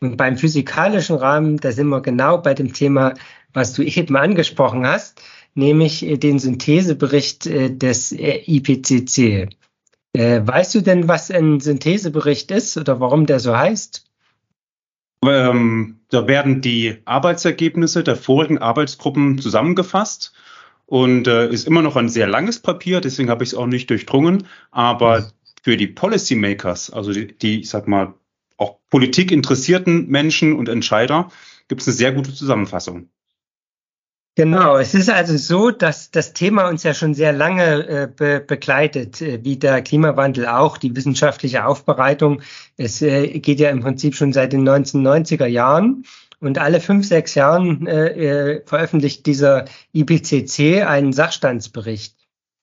Und 0.00 0.16
beim 0.16 0.36
physikalischen 0.36 1.16
Rahmen, 1.16 1.58
da 1.58 1.72
sind 1.72 1.86
wir 1.88 2.02
genau 2.02 2.38
bei 2.38 2.52
dem 2.52 2.72
Thema, 2.72 3.14
was 3.52 3.72
du 3.72 3.82
eben 3.82 4.16
angesprochen 4.16 4.86
hast, 4.86 5.22
nämlich 5.54 6.04
äh, 6.04 6.16
den 6.16 6.38
Synthesebericht 6.38 7.46
äh, 7.46 7.70
des 7.74 8.12
äh. 10.14 10.40
Weißt 10.44 10.74
du 10.74 10.80
denn, 10.80 11.08
was 11.08 11.30
ein 11.30 11.60
Synthesebericht 11.60 12.50
ist 12.50 12.76
oder 12.76 13.00
warum 13.00 13.26
der 13.26 13.40
so 13.40 13.56
heißt? 13.56 14.04
Ähm, 15.26 16.00
da 16.10 16.26
werden 16.26 16.60
die 16.60 16.98
Arbeitsergebnisse 17.04 18.04
der 18.04 18.16
vorigen 18.16 18.58
Arbeitsgruppen 18.58 19.38
zusammengefasst 19.38 20.32
und 20.86 21.26
äh, 21.26 21.48
ist 21.48 21.66
immer 21.66 21.82
noch 21.82 21.96
ein 21.96 22.08
sehr 22.08 22.26
langes 22.26 22.60
Papier, 22.60 23.00
deswegen 23.00 23.30
habe 23.30 23.42
ich 23.42 23.50
es 23.50 23.54
auch 23.54 23.66
nicht 23.66 23.88
durchdrungen. 23.90 24.46
Aber 24.70 25.30
für 25.62 25.76
die 25.76 25.86
Policymakers, 25.86 26.90
also 26.90 27.12
die, 27.12 27.26
die 27.26 27.60
ich 27.60 27.70
sag 27.70 27.88
mal, 27.88 28.14
auch 28.56 28.78
Politik 28.90 29.32
interessierten 29.32 30.08
Menschen 30.08 30.52
und 30.52 30.68
Entscheider 30.68 31.30
gibt 31.68 31.80
es 31.80 31.88
eine 31.88 31.96
sehr 31.96 32.12
gute 32.12 32.32
Zusammenfassung. 32.34 33.08
Genau, 34.36 34.78
es 34.78 34.94
ist 34.94 35.10
also 35.10 35.36
so, 35.36 35.70
dass 35.70 36.10
das 36.10 36.32
Thema 36.32 36.68
uns 36.68 36.82
ja 36.82 36.92
schon 36.92 37.14
sehr 37.14 37.32
lange 37.32 37.86
äh, 37.86 38.08
be 38.08 38.40
begleitet, 38.40 39.22
äh, 39.22 39.44
wie 39.44 39.56
der 39.56 39.80
Klimawandel 39.80 40.48
auch, 40.48 40.76
die 40.76 40.96
wissenschaftliche 40.96 41.64
Aufbereitung. 41.64 42.42
Es 42.76 43.00
äh, 43.00 43.38
geht 43.38 43.60
ja 43.60 43.70
im 43.70 43.78
Prinzip 43.78 44.16
schon 44.16 44.32
seit 44.32 44.52
den 44.52 44.68
1990er 44.68 45.46
Jahren. 45.46 46.04
Und 46.40 46.58
alle 46.58 46.80
fünf, 46.80 47.06
sechs 47.06 47.36
Jahren 47.36 47.86
äh, 47.86 48.08
äh, 48.56 48.62
veröffentlicht 48.66 49.24
dieser 49.24 49.66
IPCC 49.92 50.84
einen 50.84 51.12
Sachstandsbericht. 51.12 52.16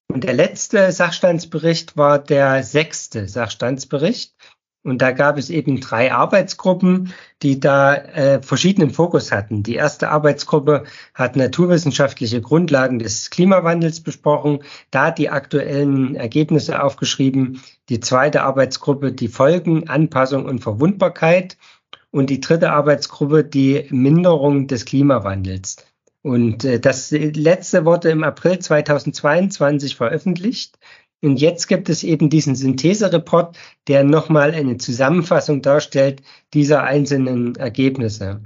Und 0.09 0.25
der 0.25 0.33
letzte 0.33 0.91
Sachstandsbericht 0.91 1.95
war 1.95 2.19
der 2.19 2.63
sechste 2.63 3.29
Sachstandsbericht. 3.29 4.35
Und 4.83 5.01
da 5.01 5.11
gab 5.11 5.37
es 5.37 5.51
eben 5.51 5.79
drei 5.79 6.11
Arbeitsgruppen, 6.11 7.13
die 7.43 7.59
da 7.59 7.93
äh, 7.93 8.41
verschiedenen 8.41 8.89
Fokus 8.89 9.31
hatten. 9.31 9.61
Die 9.61 9.75
erste 9.75 10.09
Arbeitsgruppe 10.09 10.85
hat 11.13 11.35
naturwissenschaftliche 11.35 12.41
Grundlagen 12.41 12.97
des 12.97 13.29
Klimawandels 13.29 14.01
besprochen, 14.01 14.63
da 14.89 15.11
die 15.11 15.29
aktuellen 15.29 16.15
Ergebnisse 16.15 16.81
aufgeschrieben. 16.81 17.61
Die 17.89 17.99
zweite 17.99 18.41
Arbeitsgruppe 18.41 19.11
die 19.11 19.27
Folgen, 19.27 19.87
Anpassung 19.87 20.45
und 20.45 20.59
Verwundbarkeit. 20.59 21.57
Und 22.09 22.29
die 22.29 22.41
dritte 22.41 22.71
Arbeitsgruppe 22.71 23.43
die 23.43 23.85
Minderung 23.89 24.67
des 24.67 24.85
Klimawandels. 24.85 25.77
Und 26.23 26.65
äh, 26.65 26.79
das 26.79 27.11
letzte 27.11 27.85
wurde 27.85 28.09
im 28.09 28.23
April 28.23 28.59
2022 28.59 29.95
veröffentlicht. 29.95 30.77
Und 31.21 31.37
jetzt 31.37 31.67
gibt 31.67 31.89
es 31.89 32.03
eben 32.03 32.29
diesen 32.29 32.55
Synthesereport, 32.55 33.57
der 33.87 34.03
nochmal 34.03 34.53
eine 34.53 34.77
Zusammenfassung 34.77 35.61
darstellt 35.61 36.23
dieser 36.53 36.83
einzelnen 36.83 37.55
Ergebnisse. 37.55 38.41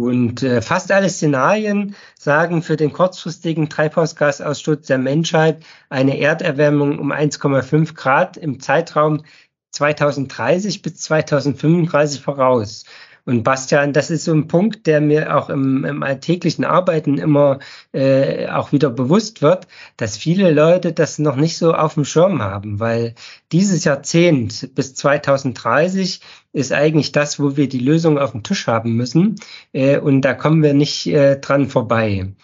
Und 0.00 0.42
äh, 0.42 0.60
fast 0.60 0.92
alle 0.92 1.08
Szenarien 1.08 1.94
sagen 2.18 2.62
für 2.62 2.76
den 2.76 2.92
kurzfristigen 2.92 3.68
Treibhausgasausstoß 3.68 4.82
der 4.82 4.98
Menschheit 4.98 5.64
eine 5.88 6.18
Erderwärmung 6.18 6.98
um 6.98 7.12
1,5 7.12 7.94
Grad 7.94 8.36
im 8.36 8.60
Zeitraum 8.60 9.22
2030 9.70 10.82
bis 10.82 10.96
2035 10.96 12.20
voraus. 12.20 12.84
Und 13.26 13.42
Bastian, 13.42 13.94
das 13.94 14.10
ist 14.10 14.24
so 14.24 14.32
ein 14.32 14.48
Punkt, 14.48 14.86
der 14.86 15.00
mir 15.00 15.34
auch 15.36 15.48
im, 15.48 15.84
im 15.86 16.02
alltäglichen 16.02 16.64
Arbeiten 16.64 17.16
immer 17.16 17.58
äh, 17.92 18.48
auch 18.48 18.72
wieder 18.72 18.90
bewusst 18.90 19.40
wird, 19.40 19.66
dass 19.96 20.18
viele 20.18 20.50
Leute 20.50 20.92
das 20.92 21.18
noch 21.18 21.36
nicht 21.36 21.56
so 21.56 21.72
auf 21.72 21.94
dem 21.94 22.04
Schirm 22.04 22.42
haben, 22.42 22.80
weil 22.80 23.14
dieses 23.50 23.84
Jahrzehnt 23.84 24.74
bis 24.74 24.94
2030 24.94 26.20
ist 26.52 26.72
eigentlich 26.72 27.12
das, 27.12 27.40
wo 27.40 27.56
wir 27.56 27.68
die 27.68 27.78
Lösung 27.78 28.18
auf 28.18 28.32
dem 28.32 28.42
Tisch 28.42 28.66
haben 28.66 28.94
müssen. 28.94 29.36
Äh, 29.72 29.98
und 29.98 30.20
da 30.20 30.34
kommen 30.34 30.62
wir 30.62 30.74
nicht 30.74 31.06
äh, 31.06 31.40
dran 31.40 31.68
vorbei. 31.70 32.34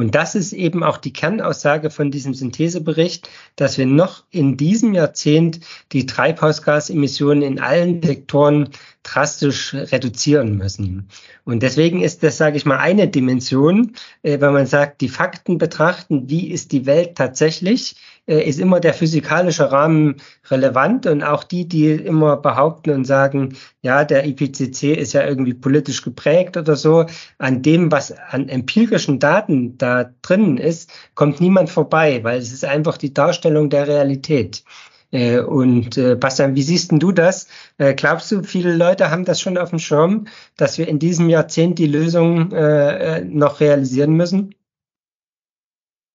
Und 0.00 0.14
das 0.14 0.34
ist 0.34 0.54
eben 0.54 0.82
auch 0.82 0.96
die 0.96 1.12
Kernaussage 1.12 1.90
von 1.90 2.10
diesem 2.10 2.32
Synthesebericht, 2.32 3.28
dass 3.56 3.76
wir 3.76 3.84
noch 3.84 4.24
in 4.30 4.56
diesem 4.56 4.94
Jahrzehnt 4.94 5.60
die 5.92 6.06
Treibhausgasemissionen 6.06 7.42
in 7.42 7.60
allen 7.60 8.02
Sektoren 8.02 8.70
drastisch 9.02 9.74
reduzieren 9.74 10.56
müssen. 10.56 11.08
Und 11.44 11.62
deswegen 11.62 12.02
ist 12.02 12.22
das, 12.22 12.36
sage 12.36 12.56
ich 12.56 12.66
mal, 12.66 12.78
eine 12.78 13.08
Dimension, 13.08 13.94
äh, 14.22 14.40
wenn 14.40 14.52
man 14.52 14.66
sagt, 14.66 15.00
die 15.00 15.08
Fakten 15.08 15.58
betrachten, 15.58 16.28
wie 16.28 16.50
ist 16.50 16.72
die 16.72 16.86
Welt 16.86 17.16
tatsächlich, 17.16 17.96
äh, 18.26 18.46
ist 18.46 18.60
immer 18.60 18.78
der 18.78 18.92
physikalische 18.94 19.72
Rahmen 19.72 20.16
relevant 20.50 21.06
und 21.06 21.22
auch 21.22 21.44
die, 21.44 21.66
die 21.66 21.90
immer 21.90 22.36
behaupten 22.36 22.90
und 22.90 23.04
sagen, 23.04 23.56
ja, 23.82 24.04
der 24.04 24.26
IPCC 24.26 24.94
ist 24.94 25.14
ja 25.14 25.26
irgendwie 25.26 25.54
politisch 25.54 26.02
geprägt 26.02 26.56
oder 26.56 26.76
so, 26.76 27.06
an 27.38 27.62
dem, 27.62 27.90
was 27.90 28.12
an 28.12 28.48
empirischen 28.48 29.18
Daten 29.18 29.78
da 29.78 30.10
drinnen 30.22 30.58
ist, 30.58 30.90
kommt 31.14 31.40
niemand 31.40 31.70
vorbei, 31.70 32.22
weil 32.22 32.38
es 32.38 32.52
ist 32.52 32.64
einfach 32.64 32.98
die 32.98 33.14
Darstellung 33.14 33.70
der 33.70 33.88
Realität. 33.88 34.62
Äh, 35.12 35.40
und 35.40 35.96
äh, 35.96 36.14
Bastian, 36.14 36.54
wie 36.54 36.62
siehst 36.62 36.92
denn 36.92 37.00
du 37.00 37.12
das? 37.12 37.48
Äh, 37.78 37.94
glaubst 37.94 38.30
du, 38.30 38.42
viele 38.42 38.74
Leute 38.74 39.10
haben 39.10 39.24
das 39.24 39.40
schon 39.40 39.58
auf 39.58 39.70
dem 39.70 39.78
Schirm, 39.78 40.26
dass 40.56 40.78
wir 40.78 40.88
in 40.88 40.98
diesem 40.98 41.28
Jahrzehnt 41.28 41.78
die 41.78 41.86
Lösung 41.86 42.52
äh, 42.52 43.18
äh, 43.18 43.24
noch 43.24 43.60
realisieren 43.60 44.14
müssen? 44.14 44.54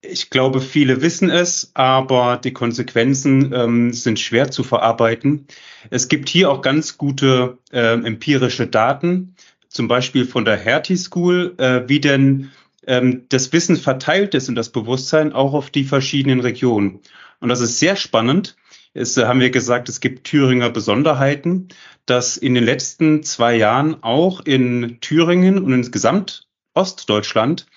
Ich 0.01 0.29
glaube, 0.29 0.61
viele 0.61 1.01
wissen 1.01 1.29
es, 1.29 1.71
aber 1.73 2.37
die 2.37 2.53
Konsequenzen 2.53 3.51
ähm, 3.53 3.91
sind 3.91 4.19
schwer 4.19 4.51
zu 4.51 4.63
verarbeiten. 4.63 5.47
Es 5.89 6.07
gibt 6.07 6.29
hier 6.29 6.51
auch 6.51 6.61
ganz 6.61 6.97
gute 6.97 7.57
äh, 7.71 7.93
empirische 7.93 8.67
Daten, 8.67 9.35
zum 9.67 9.87
Beispiel 9.87 10.25
von 10.25 10.45
der 10.45 10.57
Hertie 10.57 10.95
School, 10.95 11.55
äh, 11.57 11.89
wie 11.89 11.99
denn 11.99 12.51
ähm, 12.87 13.25
das 13.29 13.51
Wissen 13.51 13.77
verteilt 13.77 14.35
ist 14.35 14.47
und 14.47 14.55
das 14.55 14.69
Bewusstsein 14.69 15.33
auch 15.33 15.53
auf 15.53 15.71
die 15.71 15.83
verschiedenen 15.83 16.39
Regionen. 16.39 16.99
Und 17.39 17.49
das 17.49 17.61
ist 17.61 17.79
sehr 17.79 17.95
spannend, 17.95 18.55
ist, 18.95 19.17
haben 19.17 19.41
wir 19.41 19.49
gesagt, 19.49 19.89
es 19.89 19.99
gibt 19.99 20.25
Thüringer 20.25 20.69
Besonderheiten, 20.69 21.67
dass 22.05 22.37
in 22.37 22.55
den 22.55 22.63
letzten 22.63 23.23
zwei 23.23 23.55
Jahren 23.55 24.01
auch 24.03 24.41
in 24.45 24.99
Thüringen 25.01 25.63
und 25.63 25.73
insgesamt 25.73 26.47
Ostdeutschland, 26.73 27.67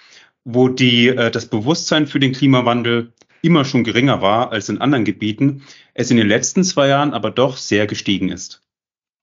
wo 0.45 0.69
die, 0.69 1.09
äh, 1.09 1.31
das 1.31 1.47
Bewusstsein 1.47 2.07
für 2.07 2.21
den 2.21 2.33
Klimawandel 2.33 3.13
immer 3.43 3.65
schon 3.65 3.85
geringer 3.85 4.23
war 4.23 4.53
als 4.53 4.69
in 4.69 4.79
anderen 4.79 5.05
Gebieten, 5.05 5.63
es 5.95 6.11
in 6.11 6.17
den 6.17 6.29
letzten 6.29 6.65
zwei 6.65 6.89
Jahren 6.89 7.13
aber 7.13 7.31
doch 7.31 7.57
sehr 7.57 7.87
gestiegen 7.87 8.31
ist. 8.31 8.63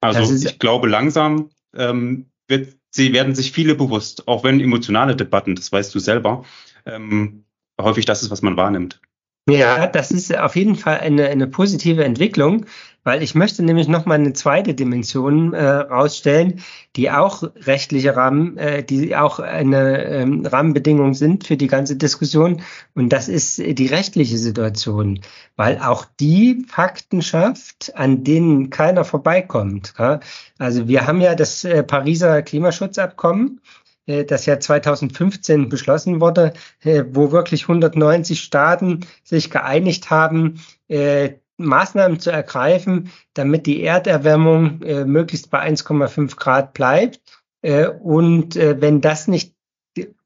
Also 0.02 0.34
ist 0.34 0.46
ich 0.46 0.60
glaube, 0.60 0.88
langsam 0.88 1.50
ähm, 1.76 2.28
wird, 2.48 2.76
sie 2.92 3.14
werden 3.14 3.36
sich 3.36 3.52
viele 3.52 3.76
bewusst, 3.76 4.28
auch 4.28 4.44
wenn 4.44 4.60
emotionale 4.60 5.16
Debatten, 5.16 5.56
das 5.56 5.72
weißt 5.72 5.96
du 5.96 6.00
selber, 6.00 6.44
ähm, 6.86 7.46
häufig 7.80 8.06
das 8.06 8.22
ist, 8.22 8.32
was 8.32 8.42
man 8.42 8.58
wahrnimmt. 8.58 9.02
Ja, 9.48 9.86
das 9.86 10.10
ist 10.10 10.36
auf 10.36 10.56
jeden 10.56 10.76
Fall 10.76 11.00
eine, 11.00 11.28
eine 11.28 11.46
positive 11.46 12.04
Entwicklung, 12.04 12.66
weil 13.04 13.22
ich 13.22 13.36
möchte 13.36 13.62
nämlich 13.62 13.88
noch 13.88 14.08
mal 14.08 14.16
eine 14.16 14.34
zweite 14.34 14.74
Dimension 14.74 15.54
äh, 15.54 15.64
rausstellen, 15.64 16.62
die 16.96 17.12
auch 17.12 17.44
rechtliche 17.44 18.16
Rahmen, 18.16 18.58
äh, 18.58 18.84
die 18.84 19.16
auch 19.16 19.38
eine 19.38 20.04
ähm, 20.06 20.48
Rahmenbedingung 20.48 21.14
sind 21.14 21.46
für 21.46 21.58
die 21.58 21.68
ganze 21.68 21.96
Diskussion. 21.96 22.64
Und 22.96 23.10
das 23.10 23.30
ist 23.30 23.60
die 23.60 23.86
rechtliche 23.86 24.40
Situation, 24.40 25.20
weil 25.56 25.78
auch 25.78 26.06
die 26.20 26.66
Fakten 26.68 27.22
schafft, 27.22 27.96
an 27.96 28.24
denen 28.24 28.72
keiner 28.72 29.06
vorbeikommt. 29.06 29.94
Ja? 30.00 30.22
Also 30.58 30.88
wir 30.88 31.06
haben 31.06 31.22
ja 31.22 31.36
das 31.36 31.64
äh, 31.66 31.84
Pariser 31.84 32.42
Klimaschutzabkommen 32.42 33.62
das 34.06 34.46
ja 34.46 34.60
2015 34.60 35.70
beschlossen 35.70 36.22
wurde, 36.22 36.54
äh, 36.84 37.04
wo 37.10 37.32
wirklich 37.32 37.64
190 37.64 38.40
Staaten 38.40 39.02
sich 39.24 39.50
geeinigt 39.50 40.10
haben, 40.10 40.62
äh, 40.88 41.34
Maßnahmen 41.58 42.20
zu 42.20 42.32
ergreifen, 42.32 43.12
damit 43.34 43.66
die 43.66 43.82
Erderwärmung 43.84 44.82
äh, 44.82 45.06
möglichst 45.06 45.50
bei 45.50 45.62
1,5 45.62 46.36
Grad 46.36 46.74
bleibt. 46.74 47.22
Äh, 47.62 47.88
und 47.88 48.56
äh, 48.56 48.80
wenn 48.82 49.02
das 49.02 49.28
nicht 49.28 49.56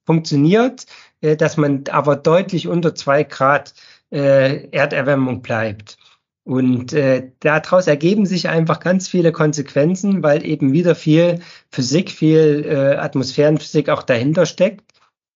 funktioniert, 0.05 0.85
äh, 1.21 1.35
dass 1.35 1.55
man 1.55 1.83
aber 1.91 2.15
deutlich 2.15 2.67
unter 2.67 2.95
zwei 2.95 3.23
Grad 3.23 3.73
äh, 4.11 4.69
Erderwärmung 4.71 5.41
bleibt. 5.41 5.97
Und 6.49 6.93
äh, 6.93 7.29
daraus 7.41 7.85
ergeben 7.85 8.25
sich 8.25 8.49
einfach 8.49 8.79
ganz 8.79 9.07
viele 9.07 9.31
Konsequenzen, 9.31 10.23
weil 10.23 10.43
eben 10.43 10.73
wieder 10.73 10.95
viel 10.95 11.41
Physik, 11.69 12.09
viel 12.09 12.65
äh, 12.67 12.95
Atmosphärenphysik 12.95 13.87
auch 13.89 14.01
dahinter 14.01 14.47
steckt. 14.47 14.83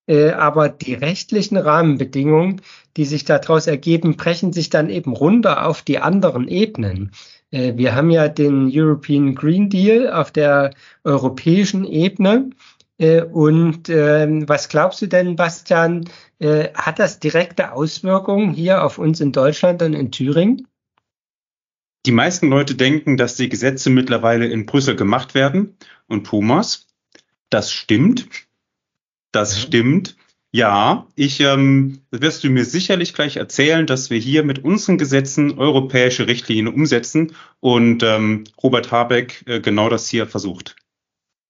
Äh, 0.08 0.32
aber 0.32 0.70
die 0.70 0.96
rechtlichen 0.96 1.58
Rahmenbedingungen, 1.58 2.64
die 2.98 3.06
sich 3.06 3.26
daraus 3.26 3.68
ergeben, 3.68 4.18
brechen 4.18 4.54
sich 4.54 4.72
dann 4.72 4.90
eben 4.90 5.14
runter 5.14 5.68
auf 5.68 5.84
die 5.84 6.00
anderen 6.00 6.48
Ebenen. 6.48 7.12
Äh, 7.52 7.74
wir 7.76 7.94
haben 7.94 8.10
ja 8.10 8.28
den 8.28 8.72
European 8.74 9.36
Green 9.36 9.70
Deal 9.70 10.12
auf 10.12 10.32
der 10.32 10.72
europäischen 11.04 11.86
Ebene. 11.86 12.50
Äh, 12.98 13.22
und 13.22 13.88
ähm, 13.88 14.50
was 14.50 14.68
glaubst 14.68 15.00
du 15.04 15.06
denn, 15.06 15.36
Bastian, 15.36 16.06
äh, 16.40 16.70
hat 16.74 16.98
das 16.98 17.20
direkte 17.20 17.72
Auswirkungen 17.74 18.52
hier 18.52 18.84
auf 18.84 18.98
uns 18.98 19.22
in 19.22 19.32
Deutschland 19.32 19.84
und 19.84 19.94
in 19.94 20.12
Thüringen? 20.12 20.68
Die 22.06 22.12
meisten 22.12 22.50
Leute 22.50 22.76
denken, 22.76 23.18
dass 23.18 23.36
die 23.36 23.50
Gesetze 23.50 23.90
mittlerweile 23.90 24.48
in 24.48 24.66
Brüssel 24.66 24.96
gemacht 24.96 25.36
werden. 25.36 25.78
Und 26.08 26.28
Thomas, 26.28 26.88
das 27.50 27.72
stimmt. 27.72 28.28
Das 29.32 29.56
ja. 29.56 29.68
stimmt. 29.68 30.16
Ja, 30.52 31.08
ich 31.16 31.40
ähm, 31.40 32.02
wirst 32.12 32.44
du 32.44 32.50
mir 32.50 32.64
sicherlich 32.64 33.16
gleich 33.16 33.38
erzählen, 33.38 33.88
dass 33.88 34.12
wir 34.12 34.20
hier 34.20 34.44
mit 34.44 34.64
unseren 34.64 35.00
Gesetzen 35.00 35.58
europäische 35.58 36.28
Richtlinien 36.28 36.68
umsetzen 36.68 37.36
und 37.60 38.04
ähm, 38.04 38.44
Robert 38.62 38.92
Habeck 38.92 39.44
äh, 39.48 39.62
genau 39.62 39.90
das 39.90 40.08
hier 40.08 40.28
versucht. 40.28 40.76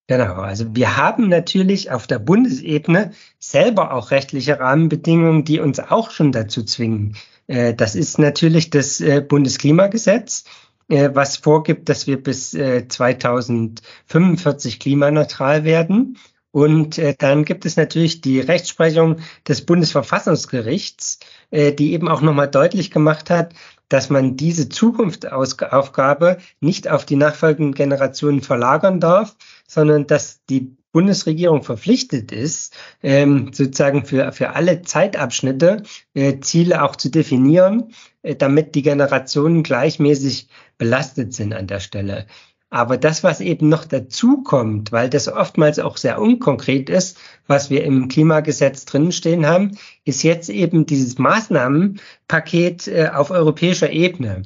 Genau, 0.07 0.35
also 0.35 0.73
wir 0.73 0.95
haben 0.95 1.27
natürlich 1.27 1.91
auf 1.91 2.07
der 2.07 2.19
Bundesebene 2.19 3.11
selber 3.39 3.93
auch 3.93 4.11
rechtliche 4.11 4.59
Rahmenbedingungen, 4.59 5.43
die 5.43 5.59
uns 5.59 5.79
auch 5.79 6.11
schon 6.11 6.31
dazu 6.31 6.63
zwingen. 6.63 7.17
Äh, 7.47 7.73
das 7.73 7.95
ist 7.95 8.19
natürlich 8.19 8.69
das 8.69 9.01
äh, 9.01 9.21
Bundesklimagesetz, 9.21 10.45
äh, 10.89 11.09
was 11.13 11.37
vorgibt, 11.37 11.87
dass 11.89 12.07
wir 12.07 12.21
bis 12.21 12.51
2045 12.51 14.79
klimaneutral 14.79 15.63
werden. 15.63 16.17
Und 16.51 17.01
dann 17.17 17.45
gibt 17.45 17.65
es 17.65 17.77
natürlich 17.77 18.21
die 18.21 18.39
Rechtsprechung 18.39 19.21
des 19.47 19.65
Bundesverfassungsgerichts, 19.65 21.17
die 21.51 21.93
eben 21.93 22.07
auch 22.07 22.21
nochmal 22.21 22.47
deutlich 22.47 22.91
gemacht 22.91 23.31
hat, 23.31 23.55
dass 23.89 24.11
man 24.11 24.37
diese 24.37 24.69
Zukunftsaufgabe 24.69 26.37
nicht 26.59 26.87
auf 26.87 27.07
die 27.07 27.15
nachfolgenden 27.15 27.73
Generationen 27.73 28.41
verlagern 28.41 28.99
darf, 28.99 29.35
sondern 29.67 30.05
dass 30.05 30.45
die 30.45 30.77
Bundesregierung 30.93 31.63
verpflichtet 31.63 32.31
ist, 32.31 32.73
ähm, 33.01 33.51
sozusagen 33.51 34.05
für, 34.05 34.31
für 34.31 34.51
alle 34.51 34.83
Zeitabschnitte 34.83 35.83
äh, 36.13 36.39
Ziele 36.39 36.83
auch 36.83 36.95
zu 36.95 37.09
definieren, 37.09 37.93
äh, 38.21 38.35
damit 38.35 38.75
die 38.75 38.83
Generationen 38.83 39.63
gleichmäßig 39.63 40.47
belastet 40.77 41.33
sind 41.33 41.53
an 41.53 41.67
der 41.67 41.81
Stelle. 41.81 42.27
Aber 42.69 42.97
das, 42.97 43.23
was 43.23 43.39
eben 43.39 43.69
noch 43.69 43.85
dazu 43.85 44.41
kommt, 44.41 44.91
weil 44.91 45.07
das 45.07 45.27
oftmals 45.27 45.77
auch 45.77 45.97
sehr 45.97 46.19
unkonkret 46.19 46.89
ist, 46.89 47.19
was 47.45 47.69
wir 47.69 47.83
im 47.83 48.07
Klimagesetz 48.07 48.85
drinstehen 48.85 49.45
haben, 49.45 49.77
ist 50.05 50.23
jetzt 50.23 50.49
eben 50.49 50.87
dieses 50.87 51.19
Maßnahmenpaket 51.19 52.87
äh, 52.87 53.09
auf 53.13 53.29
europäischer 53.29 53.91
Ebene. 53.91 54.43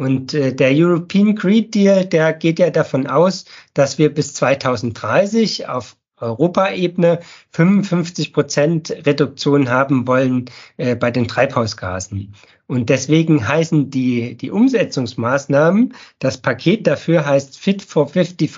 Und 0.00 0.32
äh, 0.32 0.54
der 0.54 0.70
European 0.72 1.34
Green 1.34 1.70
Deal, 1.70 2.06
der 2.06 2.32
geht 2.32 2.58
ja 2.58 2.70
davon 2.70 3.06
aus, 3.06 3.44
dass 3.74 3.98
wir 3.98 4.08
bis 4.08 4.32
2030 4.32 5.68
auf 5.68 5.94
Europaebene 6.16 7.20
55 7.50 8.32
Prozent 8.32 8.90
Reduktion 9.04 9.68
haben 9.68 10.06
wollen 10.06 10.46
äh, 10.78 10.96
bei 10.96 11.10
den 11.10 11.28
Treibhausgasen. 11.28 12.34
Und 12.66 12.88
deswegen 12.88 13.46
heißen 13.46 13.90
die, 13.90 14.38
die 14.38 14.50
Umsetzungsmaßnahmen, 14.50 15.92
das 16.18 16.38
Paket 16.38 16.86
dafür 16.86 17.26
heißt 17.26 17.58
Fit 17.58 17.82
for 17.82 18.08
55 18.08 18.50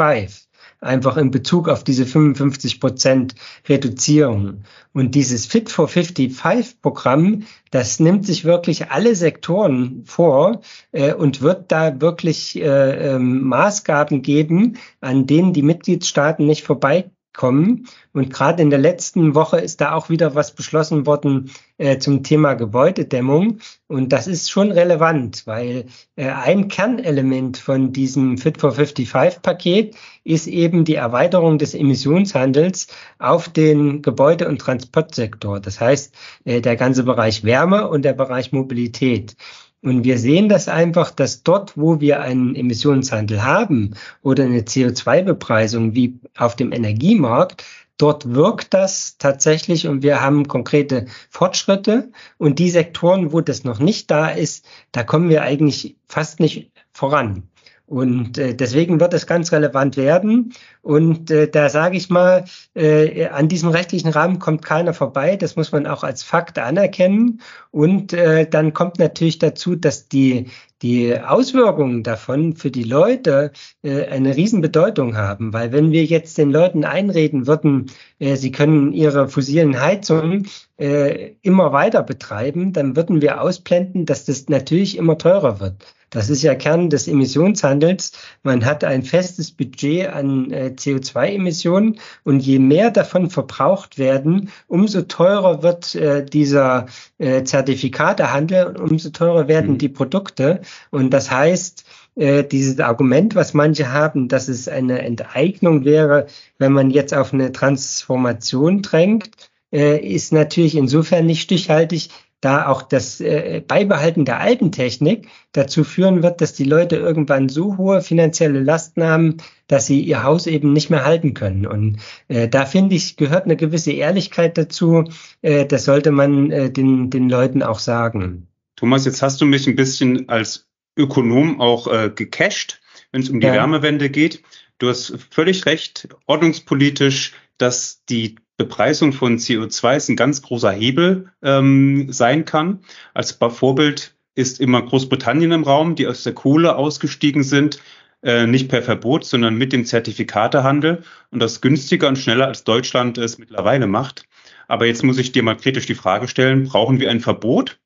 einfach 0.82 1.16
in 1.16 1.30
Bezug 1.30 1.68
auf 1.68 1.84
diese 1.84 2.04
55 2.04 2.80
Prozent 2.80 3.34
Reduzierung. 3.68 4.64
Und 4.92 5.14
dieses 5.14 5.46
Fit 5.46 5.70
for 5.70 5.88
55 5.88 6.82
Programm, 6.82 7.44
das 7.70 8.00
nimmt 8.00 8.26
sich 8.26 8.44
wirklich 8.44 8.90
alle 8.90 9.14
Sektoren 9.14 10.02
vor 10.04 10.60
äh, 10.90 11.14
und 11.14 11.40
wird 11.40 11.72
da 11.72 12.00
wirklich 12.00 12.60
äh, 12.60 13.14
äh, 13.14 13.18
Maßgaben 13.18 14.22
geben, 14.22 14.76
an 15.00 15.26
denen 15.26 15.52
die 15.52 15.62
Mitgliedstaaten 15.62 16.46
nicht 16.46 16.64
vorbei 16.64 17.10
kommen. 17.32 17.88
Und 18.12 18.32
gerade 18.32 18.62
in 18.62 18.70
der 18.70 18.78
letzten 18.78 19.34
Woche 19.34 19.58
ist 19.58 19.80
da 19.80 19.94
auch 19.94 20.08
wieder 20.08 20.34
was 20.34 20.54
beschlossen 20.54 21.06
worden 21.06 21.50
äh, 21.78 21.98
zum 21.98 22.22
Thema 22.22 22.54
Gebäudedämmung. 22.54 23.58
Und 23.88 24.12
das 24.12 24.26
ist 24.26 24.50
schon 24.50 24.70
relevant, 24.70 25.46
weil 25.46 25.86
äh, 26.16 26.28
ein 26.28 26.68
Kernelement 26.68 27.58
von 27.58 27.92
diesem 27.92 28.38
Fit 28.38 28.58
for 28.58 28.72
55-Paket 28.72 29.96
ist 30.24 30.46
eben 30.46 30.84
die 30.84 30.94
Erweiterung 30.94 31.58
des 31.58 31.74
Emissionshandels 31.74 32.88
auf 33.18 33.48
den 33.48 34.02
Gebäude- 34.02 34.48
und 34.48 34.60
Transportsektor. 34.60 35.60
Das 35.60 35.80
heißt, 35.80 36.14
äh, 36.44 36.60
der 36.60 36.76
ganze 36.76 37.04
Bereich 37.04 37.44
Wärme 37.44 37.88
und 37.88 38.02
der 38.02 38.12
Bereich 38.12 38.52
Mobilität. 38.52 39.36
Und 39.82 40.04
wir 40.04 40.18
sehen 40.18 40.48
das 40.48 40.68
einfach, 40.68 41.10
dass 41.10 41.42
dort, 41.42 41.76
wo 41.76 42.00
wir 42.00 42.20
einen 42.20 42.54
Emissionshandel 42.54 43.42
haben 43.42 43.94
oder 44.22 44.44
eine 44.44 44.60
CO2-Bepreisung 44.60 45.94
wie 45.94 46.20
auf 46.36 46.54
dem 46.54 46.72
Energiemarkt, 46.72 47.64
dort 47.98 48.32
wirkt 48.32 48.74
das 48.74 49.18
tatsächlich 49.18 49.88
und 49.88 50.02
wir 50.02 50.22
haben 50.22 50.46
konkrete 50.46 51.06
Fortschritte. 51.30 52.10
Und 52.38 52.60
die 52.60 52.70
Sektoren, 52.70 53.32
wo 53.32 53.40
das 53.40 53.64
noch 53.64 53.80
nicht 53.80 54.10
da 54.10 54.28
ist, 54.28 54.64
da 54.92 55.02
kommen 55.02 55.28
wir 55.28 55.42
eigentlich 55.42 55.96
fast 56.06 56.38
nicht 56.38 56.70
voran. 56.92 57.48
Und 57.86 58.38
äh, 58.38 58.54
deswegen 58.54 59.00
wird 59.00 59.12
es 59.12 59.26
ganz 59.26 59.52
relevant 59.52 59.96
werden. 59.96 60.54
Und 60.80 61.30
äh, 61.30 61.48
da 61.48 61.68
sage 61.68 61.96
ich 61.96 62.08
mal, 62.08 62.44
äh, 62.74 63.26
an 63.26 63.48
diesem 63.48 63.68
rechtlichen 63.68 64.08
Rahmen 64.08 64.38
kommt 64.38 64.64
keiner 64.64 64.94
vorbei. 64.94 65.36
Das 65.36 65.56
muss 65.56 65.72
man 65.72 65.86
auch 65.86 66.02
als 66.02 66.22
Fakt 66.22 66.58
anerkennen. 66.58 67.40
Und 67.70 68.12
äh, 68.12 68.48
dann 68.48 68.72
kommt 68.72 68.98
natürlich 68.98 69.38
dazu, 69.38 69.76
dass 69.76 70.08
die, 70.08 70.46
die 70.80 71.20
Auswirkungen 71.20 72.02
davon 72.02 72.54
für 72.56 72.70
die 72.70 72.84
Leute 72.84 73.52
äh, 73.82 74.06
eine 74.06 74.36
Riesenbedeutung 74.36 75.16
haben. 75.16 75.52
Weil 75.52 75.72
wenn 75.72 75.92
wir 75.92 76.04
jetzt 76.04 76.38
den 76.38 76.50
Leuten 76.50 76.84
einreden 76.84 77.46
würden, 77.46 77.90
äh, 78.18 78.36
sie 78.36 78.52
können 78.52 78.92
ihre 78.92 79.28
fossilen 79.28 79.80
Heizungen 79.80 80.48
äh, 80.78 81.32
immer 81.42 81.72
weiter 81.72 82.02
betreiben, 82.02 82.72
dann 82.72 82.96
würden 82.96 83.20
wir 83.20 83.40
ausblenden, 83.40 84.06
dass 84.06 84.24
das 84.24 84.48
natürlich 84.48 84.96
immer 84.96 85.18
teurer 85.18 85.60
wird. 85.60 85.84
Das 86.12 86.28
ist 86.28 86.42
ja 86.42 86.54
Kern 86.54 86.90
des 86.90 87.08
Emissionshandels. 87.08 88.12
Man 88.42 88.66
hat 88.66 88.84
ein 88.84 89.02
festes 89.02 89.50
Budget 89.50 90.08
an 90.08 90.50
äh, 90.50 90.74
CO2-Emissionen 90.76 91.98
und 92.22 92.40
je 92.40 92.58
mehr 92.58 92.90
davon 92.90 93.30
verbraucht 93.30 93.96
werden, 93.98 94.50
umso 94.68 95.02
teurer 95.02 95.62
wird 95.62 95.94
äh, 95.94 96.24
dieser 96.24 96.86
äh, 97.16 97.44
Zertifikatehandel 97.44 98.66
und 98.66 98.90
umso 98.90 99.08
teurer 99.08 99.48
werden 99.48 99.72
mhm. 99.72 99.78
die 99.78 99.88
Produkte. 99.88 100.60
Und 100.90 101.10
das 101.10 101.30
heißt, 101.30 101.84
dieses 102.14 102.78
Argument, 102.78 103.34
was 103.34 103.54
manche 103.54 103.90
haben, 103.90 104.28
dass 104.28 104.48
es 104.48 104.68
eine 104.68 105.00
Enteignung 105.00 105.86
wäre, 105.86 106.26
wenn 106.58 106.70
man 106.70 106.90
jetzt 106.90 107.14
auf 107.14 107.32
eine 107.32 107.52
Transformation 107.52 108.82
drängt, 108.82 109.30
ist 109.70 110.30
natürlich 110.30 110.76
insofern 110.76 111.24
nicht 111.24 111.40
stichhaltig, 111.40 112.10
da 112.42 112.66
auch 112.66 112.82
das 112.82 113.20
äh, 113.20 113.62
Beibehalten 113.66 114.24
der 114.24 114.40
alten 114.40 114.72
Technik 114.72 115.28
dazu 115.52 115.84
führen 115.84 116.22
wird, 116.22 116.40
dass 116.40 116.52
die 116.52 116.64
Leute 116.64 116.96
irgendwann 116.96 117.48
so 117.48 117.78
hohe 117.78 118.02
finanzielle 118.02 118.60
Lasten 118.60 119.04
haben, 119.04 119.36
dass 119.68 119.86
sie 119.86 120.00
ihr 120.00 120.24
Haus 120.24 120.46
eben 120.48 120.72
nicht 120.72 120.90
mehr 120.90 121.04
halten 121.04 121.34
können. 121.34 121.66
Und 121.66 121.98
äh, 122.28 122.48
da 122.48 122.66
finde 122.66 122.96
ich, 122.96 123.16
gehört 123.16 123.44
eine 123.44 123.56
gewisse 123.56 123.92
Ehrlichkeit 123.92 124.58
dazu. 124.58 125.04
Äh, 125.40 125.66
das 125.66 125.84
sollte 125.84 126.10
man 126.10 126.50
äh, 126.50 126.70
den, 126.70 127.10
den 127.10 127.30
Leuten 127.30 127.62
auch 127.62 127.78
sagen. 127.78 128.48
Thomas, 128.74 129.04
jetzt 129.04 129.22
hast 129.22 129.40
du 129.40 129.46
mich 129.46 129.68
ein 129.68 129.76
bisschen 129.76 130.28
als 130.28 130.68
Ökonom 130.96 131.60
auch 131.60 131.86
äh, 131.86 132.10
gecasht, 132.12 132.80
wenn 133.12 133.22
es 133.22 133.30
um 133.30 133.38
die 133.38 133.46
ja. 133.46 133.54
Wärmewende 133.54 134.10
geht. 134.10 134.42
Du 134.78 134.88
hast 134.88 135.16
völlig 135.30 135.64
recht, 135.66 136.08
ordnungspolitisch, 136.26 137.34
dass 137.56 138.04
die 138.08 138.34
Bepreisung 138.56 139.12
von 139.12 139.38
CO2 139.38 140.10
ein 140.10 140.16
ganz 140.16 140.42
großer 140.42 140.70
Hebel 140.70 141.30
ähm, 141.42 142.12
sein 142.12 142.44
kann. 142.44 142.80
Als 143.14 143.32
Vorbild 143.32 144.14
ist 144.34 144.60
immer 144.60 144.82
Großbritannien 144.82 145.52
im 145.52 145.64
Raum, 145.64 145.94
die 145.94 146.06
aus 146.06 146.22
der 146.22 146.34
Kohle 146.34 146.76
ausgestiegen 146.76 147.42
sind. 147.42 147.80
äh, 148.24 148.46
nicht 148.46 148.68
per 148.68 148.82
Verbot, 148.82 149.24
sondern 149.24 149.56
mit 149.56 149.72
dem 149.72 149.84
Zertifikatehandel 149.84 151.02
und 151.32 151.40
das 151.40 151.60
günstiger 151.60 152.06
und 152.06 152.18
schneller 152.18 152.46
als 152.46 152.62
Deutschland 152.62 153.18
es 153.18 153.38
mittlerweile 153.38 153.88
macht. 153.88 154.28
Aber 154.68 154.86
jetzt 154.86 155.02
muss 155.02 155.18
ich 155.18 155.32
dir 155.32 155.42
mal 155.42 155.56
kritisch 155.56 155.86
die 155.86 155.96
Frage 155.96 156.28
stellen, 156.28 156.68
brauchen 156.68 157.00
wir 157.00 157.10
ein 157.10 157.20
Verbot? 157.20 157.80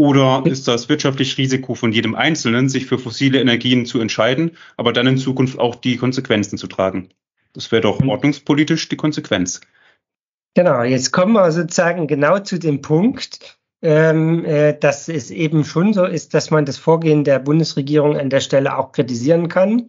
Oder 0.00 0.44
ist 0.46 0.66
das 0.66 0.88
wirtschaftliche 0.88 1.36
Risiko 1.36 1.74
von 1.74 1.92
jedem 1.92 2.14
Einzelnen, 2.14 2.70
sich 2.70 2.86
für 2.86 2.98
fossile 2.98 3.38
Energien 3.38 3.84
zu 3.84 4.00
entscheiden, 4.00 4.52
aber 4.78 4.94
dann 4.94 5.06
in 5.06 5.18
Zukunft 5.18 5.58
auch 5.58 5.74
die 5.74 5.98
Konsequenzen 5.98 6.56
zu 6.56 6.68
tragen? 6.68 7.10
Das 7.52 7.70
wäre 7.70 7.82
doch 7.82 8.00
hm. 8.00 8.08
ordnungspolitisch 8.08 8.88
die 8.88 8.96
Konsequenz. 8.96 9.60
Genau, 10.54 10.82
jetzt 10.82 11.12
kommen 11.12 11.32
wir 11.32 11.52
sozusagen 11.52 12.06
genau 12.08 12.40
zu 12.40 12.58
dem 12.58 12.82
Punkt, 12.82 13.58
ähm, 13.82 14.44
äh, 14.44 14.76
dass 14.76 15.08
es 15.08 15.30
eben 15.30 15.64
schon 15.64 15.92
so 15.94 16.04
ist, 16.04 16.34
dass 16.34 16.50
man 16.50 16.64
das 16.64 16.76
Vorgehen 16.76 17.24
der 17.24 17.38
Bundesregierung 17.38 18.16
an 18.16 18.30
der 18.30 18.40
Stelle 18.40 18.76
auch 18.76 18.92
kritisieren 18.92 19.48
kann. 19.48 19.86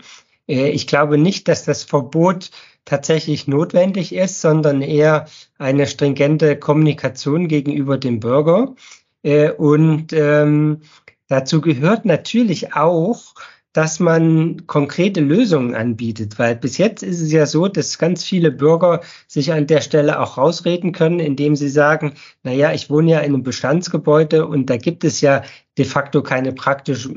Äh, 0.47 0.69
ich 0.69 0.88
glaube 0.88 1.17
nicht, 1.17 1.47
dass 1.47 1.65
das 1.65 1.84
Verbot 1.84 2.52
tatsächlich 2.86 3.47
notwendig 3.47 4.13
ist, 4.13 4.41
sondern 4.41 4.82
eher 4.82 5.26
eine 5.58 5.88
stringente 5.88 6.58
Kommunikation 6.58 7.47
gegenüber 7.47 7.97
dem 7.97 8.19
Bürger. 8.19 8.76
Äh, 9.24 9.52
und 9.52 10.13
ähm, 10.13 10.82
dazu 11.28 11.62
gehört 11.62 12.06
natürlich 12.06 12.74
auch, 12.76 13.34
dass 13.73 13.99
man 13.99 14.67
konkrete 14.67 15.21
Lösungen 15.21 15.75
anbietet, 15.75 16.38
weil 16.39 16.55
bis 16.55 16.77
jetzt 16.77 17.03
ist 17.03 17.21
es 17.21 17.31
ja 17.31 17.45
so, 17.45 17.67
dass 17.67 17.97
ganz 17.97 18.23
viele 18.23 18.51
Bürger 18.51 19.01
sich 19.27 19.53
an 19.53 19.67
der 19.67 19.81
Stelle 19.81 20.19
auch 20.19 20.38
rausreden 20.38 20.91
können, 20.91 21.19
indem 21.19 21.55
sie 21.55 21.69
sagen, 21.69 22.13
na 22.43 22.51
ja, 22.51 22.73
ich 22.73 22.89
wohne 22.89 23.12
ja 23.12 23.19
in 23.19 23.34
einem 23.34 23.43
Bestandsgebäude 23.43 24.45
und 24.45 24.69
da 24.69 24.77
gibt 24.77 25.03
es 25.03 25.21
ja 25.21 25.43
de 25.77 25.86
facto 25.86 26.21
keine 26.21 26.51
praktische 26.51 27.13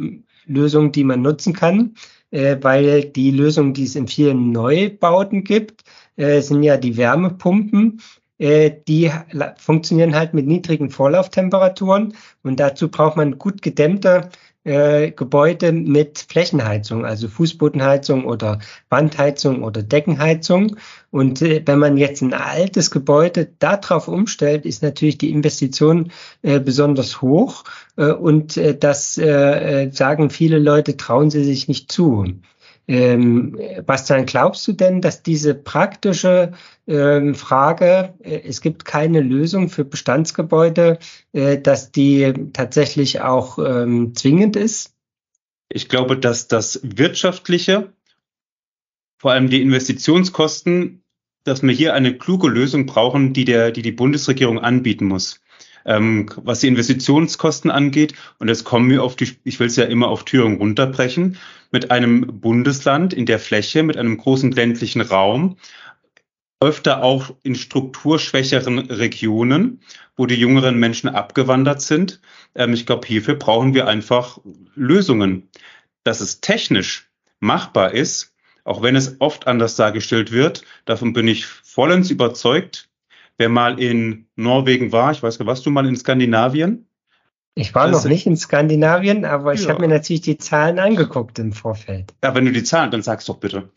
Lösung, 0.46 0.92
die 0.92 1.04
man 1.04 1.22
nutzen 1.22 1.54
kann, 1.54 1.94
äh, 2.30 2.56
weil 2.60 3.04
die 3.04 3.30
Lösung, 3.30 3.74
die 3.74 3.84
es 3.84 3.96
in 3.96 4.06
vielen 4.06 4.52
Neubauten 4.52 5.42
gibt, 5.42 5.82
äh, 6.16 6.40
sind 6.40 6.62
ja 6.62 6.76
die 6.76 6.96
Wärmepumpen, 6.96 8.00
äh, 8.38 8.70
die 8.86 9.10
funktionieren 9.56 10.14
halt 10.14 10.34
mit 10.34 10.46
niedrigen 10.46 10.90
Vorlauftemperaturen 10.90 12.14
und 12.42 12.60
dazu 12.60 12.88
braucht 12.90 13.16
man 13.16 13.38
gut 13.38 13.62
gedämmte 13.62 14.28
äh, 14.64 15.10
Gebäude 15.10 15.72
mit 15.72 16.24
Flächenheizung, 16.28 17.04
also 17.04 17.28
Fußbodenheizung 17.28 18.24
oder 18.24 18.60
Wandheizung 18.88 19.62
oder 19.62 19.82
Deckenheizung. 19.82 20.76
Und 21.10 21.42
äh, 21.42 21.62
wenn 21.64 21.78
man 21.78 21.96
jetzt 21.96 22.22
ein 22.22 22.32
altes 22.32 22.90
Gebäude 22.90 23.48
darauf 23.58 24.08
umstellt, 24.08 24.64
ist 24.64 24.82
natürlich 24.82 25.18
die 25.18 25.30
Investition 25.30 26.10
äh, 26.42 26.60
besonders 26.60 27.20
hoch. 27.20 27.64
Äh, 27.96 28.12
und 28.12 28.58
das 28.80 29.14
sagen 29.14 30.30
viele 30.30 30.58
Leute, 30.58 30.96
trauen 30.96 31.30
sie 31.30 31.44
sich 31.44 31.68
nicht 31.68 31.92
zu. 31.92 32.26
Ähm, 32.86 33.58
Bastian, 33.86 34.26
glaubst 34.26 34.66
du 34.68 34.72
denn, 34.72 35.00
dass 35.00 35.22
diese 35.22 35.54
praktische 35.54 36.52
ähm, 36.86 37.34
Frage, 37.34 38.14
äh, 38.22 38.40
es 38.46 38.60
gibt 38.60 38.84
keine 38.84 39.20
Lösung 39.20 39.70
für 39.70 39.84
Bestandsgebäude, 39.84 40.98
äh, 41.32 41.58
dass 41.58 41.92
die 41.92 42.32
tatsächlich 42.52 43.22
auch 43.22 43.58
ähm, 43.58 44.14
zwingend 44.14 44.56
ist? 44.56 44.92
Ich 45.70 45.88
glaube, 45.88 46.18
dass 46.18 46.46
das 46.46 46.80
Wirtschaftliche, 46.82 47.94
vor 49.18 49.32
allem 49.32 49.48
die 49.48 49.62
Investitionskosten, 49.62 51.02
dass 51.44 51.62
wir 51.62 51.72
hier 51.72 51.94
eine 51.94 52.16
kluge 52.16 52.48
Lösung 52.48 52.84
brauchen, 52.86 53.32
die 53.32 53.46
der, 53.46 53.70
die 53.70 53.82
die 53.82 53.92
Bundesregierung 53.92 54.58
anbieten 54.58 55.06
muss 55.06 55.40
ähm, 55.84 56.28
was 56.36 56.60
die 56.60 56.68
Investitionskosten 56.68 57.70
angeht. 57.70 58.14
Und 58.38 58.48
jetzt 58.48 58.64
kommen 58.64 58.90
wir 58.90 59.02
auf 59.02 59.16
die, 59.16 59.36
ich 59.44 59.60
will 59.60 59.66
es 59.66 59.76
ja 59.76 59.84
immer 59.84 60.08
auf 60.08 60.24
Thüringen 60.24 60.58
runterbrechen, 60.58 61.38
mit 61.70 61.90
einem 61.90 62.40
Bundesland 62.40 63.12
in 63.12 63.26
der 63.26 63.38
Fläche, 63.38 63.82
mit 63.82 63.96
einem 63.96 64.16
großen 64.16 64.52
ländlichen 64.52 65.00
Raum, 65.00 65.56
öfter 66.60 67.02
auch 67.02 67.34
in 67.42 67.54
strukturschwächeren 67.54 68.78
Regionen, 68.78 69.80
wo 70.16 70.26
die 70.26 70.36
jüngeren 70.36 70.78
Menschen 70.78 71.10
abgewandert 71.10 71.82
sind. 71.82 72.20
Ähm, 72.54 72.72
ich 72.72 72.86
glaube, 72.86 73.06
hierfür 73.06 73.34
brauchen 73.34 73.74
wir 73.74 73.86
einfach 73.86 74.38
Lösungen. 74.74 75.50
Dass 76.04 76.20
es 76.20 76.40
technisch 76.40 77.10
machbar 77.40 77.92
ist, 77.92 78.34
auch 78.64 78.82
wenn 78.82 78.96
es 78.96 79.20
oft 79.20 79.46
anders 79.46 79.76
dargestellt 79.76 80.32
wird, 80.32 80.62
davon 80.86 81.12
bin 81.12 81.28
ich 81.28 81.44
vollends 81.46 82.10
überzeugt. 82.10 82.88
Wer 83.36 83.48
mal 83.48 83.80
in 83.80 84.26
Norwegen 84.36 84.92
war, 84.92 85.12
ich 85.12 85.22
weiß 85.22 85.38
gar 85.38 85.46
warst 85.46 85.66
du 85.66 85.70
mal 85.70 85.86
in 85.86 85.96
Skandinavien? 85.96 86.86
Ich 87.56 87.74
war 87.74 87.88
das 87.88 88.04
noch 88.04 88.10
nicht 88.10 88.26
in 88.26 88.36
Skandinavien, 88.36 89.24
aber 89.24 89.54
ich 89.54 89.64
ja. 89.64 89.70
habe 89.70 89.80
mir 89.80 89.88
natürlich 89.88 90.22
die 90.22 90.38
Zahlen 90.38 90.78
angeguckt 90.78 91.38
im 91.38 91.52
Vorfeld. 91.52 92.12
Ja, 92.22 92.34
wenn 92.34 92.44
du 92.44 92.52
die 92.52 92.64
Zahlen, 92.64 92.90
dann 92.90 93.02
sag's 93.02 93.26
doch 93.26 93.38
bitte. 93.38 93.70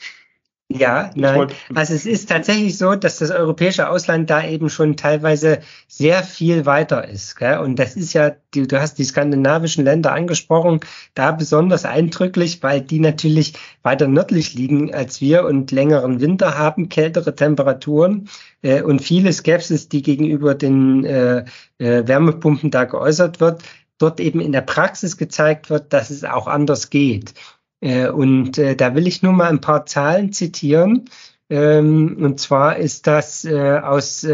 Ja, 0.70 1.12
nein. 1.16 1.48
Also 1.74 1.94
es 1.94 2.06
ist 2.06 2.28
tatsächlich 2.28 2.78
so, 2.78 2.96
dass 2.96 3.20
das 3.20 3.32
europäische 3.32 3.90
Ausland 3.90 4.30
da 4.30 4.46
eben 4.46 4.70
schon 4.70 4.98
teilweise 4.98 5.60
sehr 5.88 6.24
viel 6.24 6.66
weiter 6.66 7.08
ist. 7.08 7.38
Gell? 7.38 7.60
Und 7.60 7.80
das 7.80 7.96
ist 7.96 8.12
ja, 8.12 8.36
du, 8.54 8.68
du 8.68 8.82
hast 8.82 8.96
die 8.96 9.06
skandinavischen 9.06 9.86
Länder 9.86 10.12
angesprochen, 10.12 10.82
da 11.14 11.32
besonders 11.32 11.86
eindrücklich, 11.86 12.64
weil 12.64 12.82
die 12.82 13.00
natürlich 13.00 13.54
weiter 13.82 14.10
nördlich 14.10 14.56
liegen 14.56 14.94
als 14.94 15.22
wir 15.22 15.46
und 15.46 15.72
längeren 15.72 16.20
Winter 16.20 16.58
haben, 16.58 16.90
kältere 16.90 17.34
Temperaturen 17.34 18.28
äh, 18.62 18.82
und 18.82 19.00
viele 19.02 19.32
Skepsis, 19.32 19.88
die 19.88 20.02
gegenüber 20.02 20.54
den 20.54 21.06
äh, 21.06 21.46
äh, 21.78 22.06
Wärmepumpen 22.06 22.72
da 22.72 22.84
geäußert 22.84 23.40
wird, 23.40 23.64
dort 24.00 24.20
eben 24.20 24.42
in 24.42 24.52
der 24.52 24.62
Praxis 24.62 25.16
gezeigt 25.16 25.70
wird, 25.70 25.94
dass 25.94 26.10
es 26.10 26.26
auch 26.26 26.48
anders 26.48 26.90
geht. 26.90 27.34
Äh, 27.82 28.10
und 28.10 28.58
äh, 28.58 28.76
da 28.76 28.96
will 28.96 29.08
ich 29.08 29.24
nur 29.24 29.34
mal 29.34 29.50
ein 29.50 29.62
paar 29.62 29.86
Zahlen 29.86 30.32
zitieren. 30.32 31.06
Ähm, 31.50 32.18
und 32.20 32.40
zwar 32.40 32.76
ist 32.78 33.08
das 33.08 33.46
äh, 33.46 33.80
aus 33.80 34.26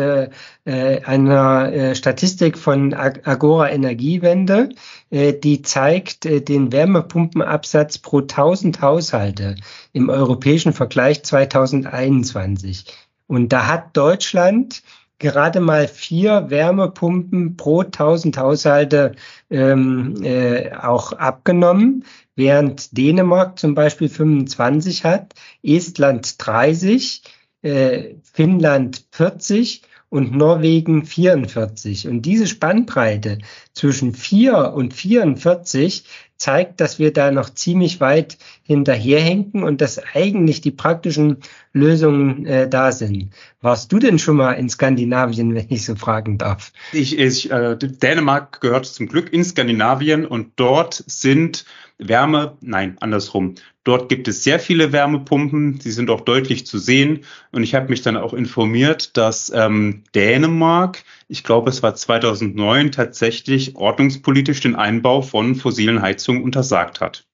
einer 0.65 1.93
Statistik 1.93 2.58
von 2.58 2.93
Agora 2.93 3.69
Energiewende, 3.69 4.69
die 5.12 5.62
zeigt 5.62 6.23
den 6.23 6.71
Wärmepumpenabsatz 6.71 7.97
pro 7.97 8.19
1000 8.19 8.82
Haushalte 8.82 9.56
im 9.91 10.10
europäischen 10.10 10.71
Vergleich 10.71 11.23
2021. 11.23 12.86
Und 13.27 13.49
da 13.49 13.67
hat 13.67 13.95
Deutschland 13.97 14.84
gerade 15.23 15.60
mal 15.62 15.88
vier 15.88 16.49
Wärmepumpen 16.49 17.56
pro 17.56 17.82
1000 17.82 18.38
Haushalte 18.38 19.13
ähm, 19.49 20.21
äh, 20.21 20.71
auch 20.75 21.13
abgenommen, 21.13 22.03
während 22.36 22.98
Dänemark 22.98 23.60
zum 23.60 23.76
Beispiel 23.76 24.10
25 24.10 25.04
hat, 25.04 25.34
Estland 25.62 26.36
30, 26.46 27.24
äh, 27.62 28.15
Finnland 28.24 29.06
40 29.12 29.84
und 30.10 30.36
Norwegen 30.36 31.06
44. 31.06 32.08
Und 32.08 32.22
diese 32.22 32.46
Spannbreite 32.46 33.39
zwischen 33.74 34.13
4 34.13 34.74
und 34.74 34.93
44 34.93 36.06
zeigt, 36.38 36.82
dass 36.82 37.00
wir 37.00 37.12
da 37.12 37.32
noch 37.32 37.50
ziemlich 37.50 38.00
weit 38.00 38.38
hinterherhinken 38.63 39.63
und 39.63 39.82
dass 39.82 40.02
eigentlich 40.13 40.62
die 40.62 40.71
praktischen 40.71 41.38
Lösungen 41.73 42.45
äh, 42.45 42.67
da 42.69 42.91
sind. 42.91 43.30
Warst 43.62 43.91
du 43.91 43.99
denn 43.99 44.19
schon 44.19 44.38
mal 44.38 44.54
in 44.54 44.69
Skandinavien, 44.69 45.54
wenn 45.56 45.67
ich 45.69 45.86
so 45.86 45.95
fragen 45.95 46.38
darf? 46.38 46.71
Ich, 46.91 47.19
ich 47.19 47.52
äh, 47.52 47.78
Dänemark 47.78 48.62
gehört 48.62 48.86
zum 48.86 49.08
Glück 49.08 49.32
in 49.34 49.43
Skandinavien 49.43 50.26
und 50.26 50.54
dort 50.56 51.04
sind 51.08 51.65
Wärme, 51.97 52.58
nein, 52.62 52.97
andersrum. 52.99 53.56
Dort 53.84 54.10
gibt 54.10 54.28
es 54.28 54.43
sehr 54.43 54.60
viele 54.60 54.91
Wärmepumpen, 54.91 55.80
die 55.80 55.91
sind 55.91 56.10
auch 56.10 56.21
deutlich 56.21 56.65
zu 56.65 56.78
sehen. 56.78 57.21
Und 57.52 57.63
ich 57.63 57.76
habe 57.76 57.89
mich 57.89 58.02
dann 58.02 58.17
auch 58.17 58.34
informiert, 58.34 59.15
dass 59.17 59.52
ähm, 59.54 60.04
Dänemark, 60.15 61.04
ich 61.28 61.43
glaube 61.43 61.69
es 61.69 61.84
war 61.84 61.93
2009, 61.93 62.91
tatsächlich 62.91 63.76
ordnungspolitisch 63.76 64.62
den 64.62 64.76
Einbau 64.76 65.21
von 65.21 65.56
fossilen 65.56 66.02
Heizungen 66.02 66.43
untersagt 66.43 67.02
hat. 67.02 67.26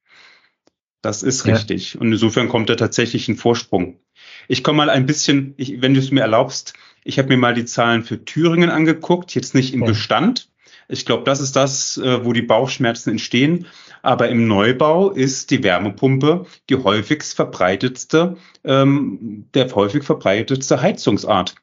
Das 1.02 1.24
ist 1.24 1.46
ja. 1.46 1.54
richtig. 1.54 2.00
Und 2.00 2.12
insofern 2.12 2.50
kommt 2.50 2.70
da 2.70 2.76
tatsächlich 2.76 3.28
ein 3.28 3.38
Vorsprung. 3.38 4.00
Ich 4.48 4.64
komme 4.64 4.78
mal 4.78 4.90
ein 4.90 5.06
bisschen, 5.06 5.54
ich, 5.58 5.82
wenn 5.82 5.94
du 5.94 6.00
es 6.00 6.12
mir 6.12 6.22
erlaubst, 6.22 6.74
ich 7.04 7.18
habe 7.18 7.30
mir 7.30 7.38
mal 7.38 7.54
die 7.54 7.66
Zahlen 7.66 8.04
für 8.04 8.26
Thüringen 8.26 8.70
angeguckt, 8.70 9.34
jetzt 9.34 9.56
nicht 9.56 9.74
im 9.74 9.82
ja. 9.82 9.88
Bestand. 9.88 10.50
Ich 10.89 11.06
glaube, 11.06 11.24
das 11.24 11.39
ist 11.39 11.56
das, 11.56 11.97
äh, 11.97 12.26
wo 12.26 12.34
die 12.34 12.41
Bauchschmerzen 12.41 13.12
entstehen. 13.12 13.68
Aber 14.02 14.30
im 14.30 14.47
Neubau 14.47 15.12
ist 15.12 15.52
die 15.52 15.64
Wärmepumpe 15.64 16.45
die 16.70 16.76
häufigst 16.76 17.36
verbreitetste, 17.36 18.38
ähm, 18.64 19.45
der 19.54 19.74
häufig 19.76 20.04
verbreitetste 20.04 20.82
Heizungsart. 20.82 21.56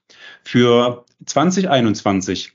Für 0.45 1.05
2021 1.25 2.53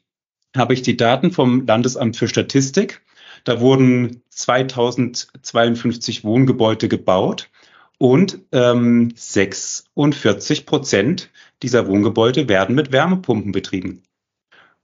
habe 0.56 0.74
ich 0.74 0.82
die 0.82 0.98
Daten 0.98 1.32
vom 1.32 1.66
Landesamt 1.66 2.16
für 2.16 2.28
Statistik. 2.28 3.02
Da 3.44 3.60
wurden 3.60 4.22
2052 4.30 6.24
Wohngebäude 6.24 6.88
gebaut 6.88 7.50
und 7.98 8.40
ähm, 8.52 9.14
46 9.16 10.66
Prozent 10.66 11.30
dieser 11.62 11.88
Wohngebäude 11.88 12.50
werden 12.50 12.76
mit 12.76 12.92
Wärmepumpen 12.92 13.52
betrieben. 13.52 14.04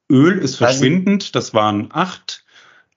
Öl 0.10 0.38
ist 0.38 0.62
also 0.62 0.66
verschwindend, 0.66 1.36
das 1.36 1.54
waren 1.54 1.90
acht. 1.92 2.46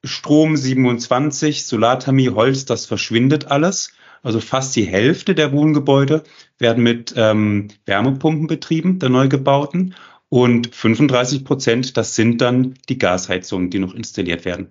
Strom 0.02 0.56
27, 0.56 1.66
Solarthermie, 1.66 2.30
Holz, 2.30 2.64
das 2.64 2.86
verschwindet 2.86 3.48
alles. 3.48 3.92
Also 4.22 4.40
fast 4.40 4.76
die 4.76 4.84
Hälfte 4.84 5.34
der 5.34 5.52
Wohngebäude 5.52 6.24
werden 6.58 6.82
mit 6.82 7.14
ähm, 7.16 7.68
Wärmepumpen 7.86 8.46
betrieben, 8.46 8.98
der 8.98 9.08
Neugebauten. 9.08 9.94
Und 10.28 10.74
35 10.74 11.44
Prozent, 11.44 11.96
das 11.96 12.14
sind 12.14 12.40
dann 12.40 12.74
die 12.88 12.98
Gasheizungen, 12.98 13.70
die 13.70 13.78
noch 13.78 13.94
installiert 13.94 14.44
werden. 14.44 14.70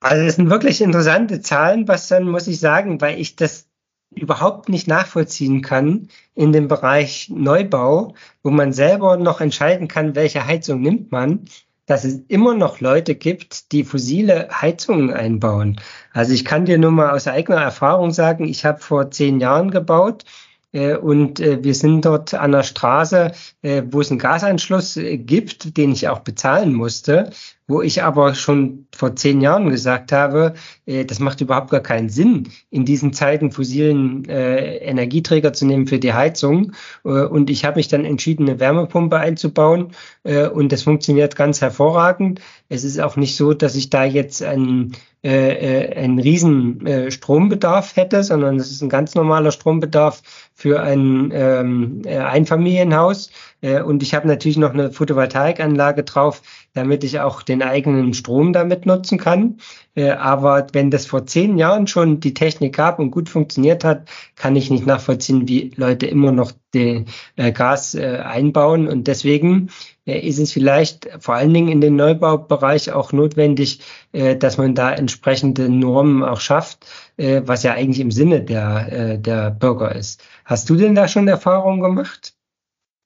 Also 0.00 0.24
das 0.24 0.36
sind 0.36 0.50
wirklich 0.50 0.80
interessante 0.80 1.40
Zahlen, 1.40 1.84
Bastian, 1.84 2.30
muss 2.30 2.46
ich 2.46 2.60
sagen, 2.60 3.00
weil 3.00 3.18
ich 3.20 3.36
das 3.36 3.66
überhaupt 4.10 4.68
nicht 4.68 4.88
nachvollziehen 4.88 5.60
kann 5.60 6.08
in 6.34 6.52
dem 6.52 6.68
Bereich 6.68 7.28
Neubau, 7.30 8.14
wo 8.42 8.50
man 8.50 8.72
selber 8.72 9.16
noch 9.16 9.40
entscheiden 9.40 9.88
kann, 9.88 10.14
welche 10.14 10.46
Heizung 10.46 10.80
nimmt 10.80 11.12
man, 11.12 11.44
dass 11.86 12.04
es 12.04 12.20
immer 12.28 12.54
noch 12.54 12.80
Leute 12.80 13.14
gibt, 13.14 13.72
die 13.72 13.84
fossile 13.84 14.48
Heizungen 14.52 15.10
einbauen. 15.10 15.80
Also 16.12 16.32
ich 16.32 16.44
kann 16.44 16.64
dir 16.64 16.78
nur 16.78 16.90
mal 16.90 17.10
aus 17.10 17.26
eigener 17.26 17.60
Erfahrung 17.60 18.10
sagen, 18.10 18.46
ich 18.46 18.64
habe 18.64 18.78
vor 18.78 19.10
zehn 19.10 19.40
Jahren 19.40 19.70
gebaut 19.70 20.24
und 20.72 21.40
äh, 21.40 21.62
wir 21.62 21.74
sind 21.74 22.04
dort 22.04 22.34
an 22.34 22.52
der 22.52 22.62
Straße, 22.62 23.32
äh, 23.62 23.82
wo 23.90 24.00
es 24.00 24.10
einen 24.10 24.18
Gasanschluss 24.18 24.98
gibt, 25.02 25.76
den 25.76 25.92
ich 25.92 26.08
auch 26.08 26.20
bezahlen 26.20 26.74
musste 26.74 27.30
wo 27.68 27.82
ich 27.82 28.02
aber 28.02 28.34
schon 28.34 28.86
vor 28.94 29.14
zehn 29.14 29.42
Jahren 29.42 29.68
gesagt 29.68 30.10
habe, 30.10 30.54
äh, 30.86 31.04
das 31.04 31.20
macht 31.20 31.42
überhaupt 31.42 31.70
gar 31.70 31.80
keinen 31.80 32.08
Sinn, 32.08 32.48
in 32.70 32.86
diesen 32.86 33.12
Zeiten 33.12 33.52
fossilen 33.52 34.24
äh, 34.24 34.78
Energieträger 34.78 35.52
zu 35.52 35.66
nehmen 35.66 35.86
für 35.86 35.98
die 35.98 36.14
Heizung. 36.14 36.72
Äh, 37.04 37.24
und 37.24 37.50
ich 37.50 37.64
habe 37.66 37.76
mich 37.76 37.88
dann 37.88 38.06
entschieden, 38.06 38.48
eine 38.48 38.58
Wärmepumpe 38.58 39.18
einzubauen 39.18 39.92
äh, 40.24 40.48
und 40.48 40.72
das 40.72 40.82
funktioniert 40.82 41.36
ganz 41.36 41.60
hervorragend. 41.60 42.40
Es 42.70 42.84
ist 42.84 42.98
auch 42.98 43.16
nicht 43.16 43.36
so, 43.36 43.52
dass 43.52 43.76
ich 43.76 43.90
da 43.90 44.04
jetzt 44.04 44.42
einen, 44.42 44.96
äh, 45.24 45.88
äh, 45.88 45.96
einen 45.96 46.20
riesen 46.20 46.86
äh, 46.86 47.10
Strombedarf 47.10 47.96
hätte, 47.96 48.22
sondern 48.22 48.56
es 48.56 48.70
ist 48.70 48.82
ein 48.82 48.88
ganz 48.88 49.16
normaler 49.16 49.50
Strombedarf 49.50 50.22
für 50.54 50.80
ein 50.80 51.32
ähm, 51.34 52.02
äh, 52.04 52.18
Einfamilienhaus. 52.18 53.30
Äh, 53.60 53.82
und 53.82 54.04
ich 54.04 54.14
habe 54.14 54.28
natürlich 54.28 54.58
noch 54.58 54.72
eine 54.72 54.92
Photovoltaikanlage 54.92 56.04
drauf, 56.04 56.42
damit 56.78 57.02
ich 57.02 57.18
auch 57.18 57.42
den 57.42 57.60
eigenen 57.60 58.14
Strom 58.14 58.52
damit 58.52 58.86
nutzen 58.86 59.18
kann. 59.18 59.58
Äh, 59.96 60.10
aber 60.10 60.68
wenn 60.72 60.92
das 60.92 61.06
vor 61.06 61.26
zehn 61.26 61.58
Jahren 61.58 61.88
schon 61.88 62.20
die 62.20 62.34
Technik 62.34 62.76
gab 62.76 63.00
und 63.00 63.10
gut 63.10 63.28
funktioniert 63.28 63.82
hat, 63.82 64.08
kann 64.36 64.54
ich 64.54 64.70
nicht 64.70 64.86
nachvollziehen, 64.86 65.48
wie 65.48 65.72
Leute 65.74 66.06
immer 66.06 66.30
noch 66.30 66.52
den 66.72 67.06
äh, 67.34 67.50
Gas 67.50 67.96
einbauen. 67.96 68.86
Und 68.86 69.08
deswegen 69.08 69.70
ist 70.04 70.38
es 70.38 70.52
vielleicht 70.52 71.08
vor 71.18 71.34
allen 71.34 71.52
Dingen 71.52 71.68
in 71.68 71.80
den 71.80 71.96
Neubaubereich 71.96 72.92
auch 72.92 73.12
notwendig, 73.12 73.80
dass 74.12 74.56
man 74.56 74.74
da 74.74 74.92
entsprechende 74.92 75.68
Normen 75.68 76.22
auch 76.22 76.40
schafft, 76.40 76.86
was 77.16 77.62
ja 77.62 77.72
eigentlich 77.72 78.00
im 78.00 78.10
Sinne 78.10 78.42
der, 78.42 79.18
der 79.18 79.50
Bürger 79.50 79.94
ist. 79.94 80.22
Hast 80.44 80.70
du 80.70 80.76
denn 80.76 80.94
da 80.94 81.08
schon 81.08 81.28
Erfahrungen 81.28 81.80
gemacht? 81.80 82.37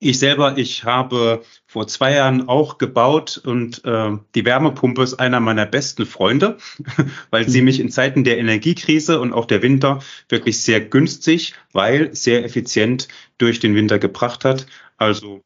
Ich 0.05 0.19
selber, 0.19 0.59
ich 0.59 0.83
habe 0.83 1.45
vor 1.65 1.87
zwei 1.87 2.15
Jahren 2.15 2.49
auch 2.49 2.79
gebaut 2.79 3.41
und 3.45 3.85
äh, 3.85 4.11
die 4.35 4.45
Wärmepumpe 4.45 5.01
ist 5.01 5.15
einer 5.15 5.39
meiner 5.39 5.65
besten 5.65 6.07
Freunde, 6.07 6.57
weil 7.31 7.49
sie 7.49 7.63
mich 7.63 7.79
in 7.79 7.89
Zeiten 7.89 8.25
der 8.25 8.39
Energiekrise 8.39 9.21
und 9.21 9.33
auch 9.33 9.45
der 9.45 9.63
Winter 9.63 10.01
wirklich 10.29 10.61
sehr 10.61 10.81
günstig, 10.81 11.55
weil 11.73 12.13
sehr 12.17 12.45
effizient 12.45 13.07
durch 13.39 13.61
den 13.61 13.77
Winter 13.77 14.01
gebracht 14.01 14.45
hat. 14.45 14.67
Also 14.97 15.41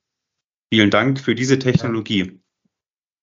vielen 0.72 0.88
Dank 0.88 1.20
für 1.20 1.34
diese 1.34 1.59
Technologie. 1.59 2.40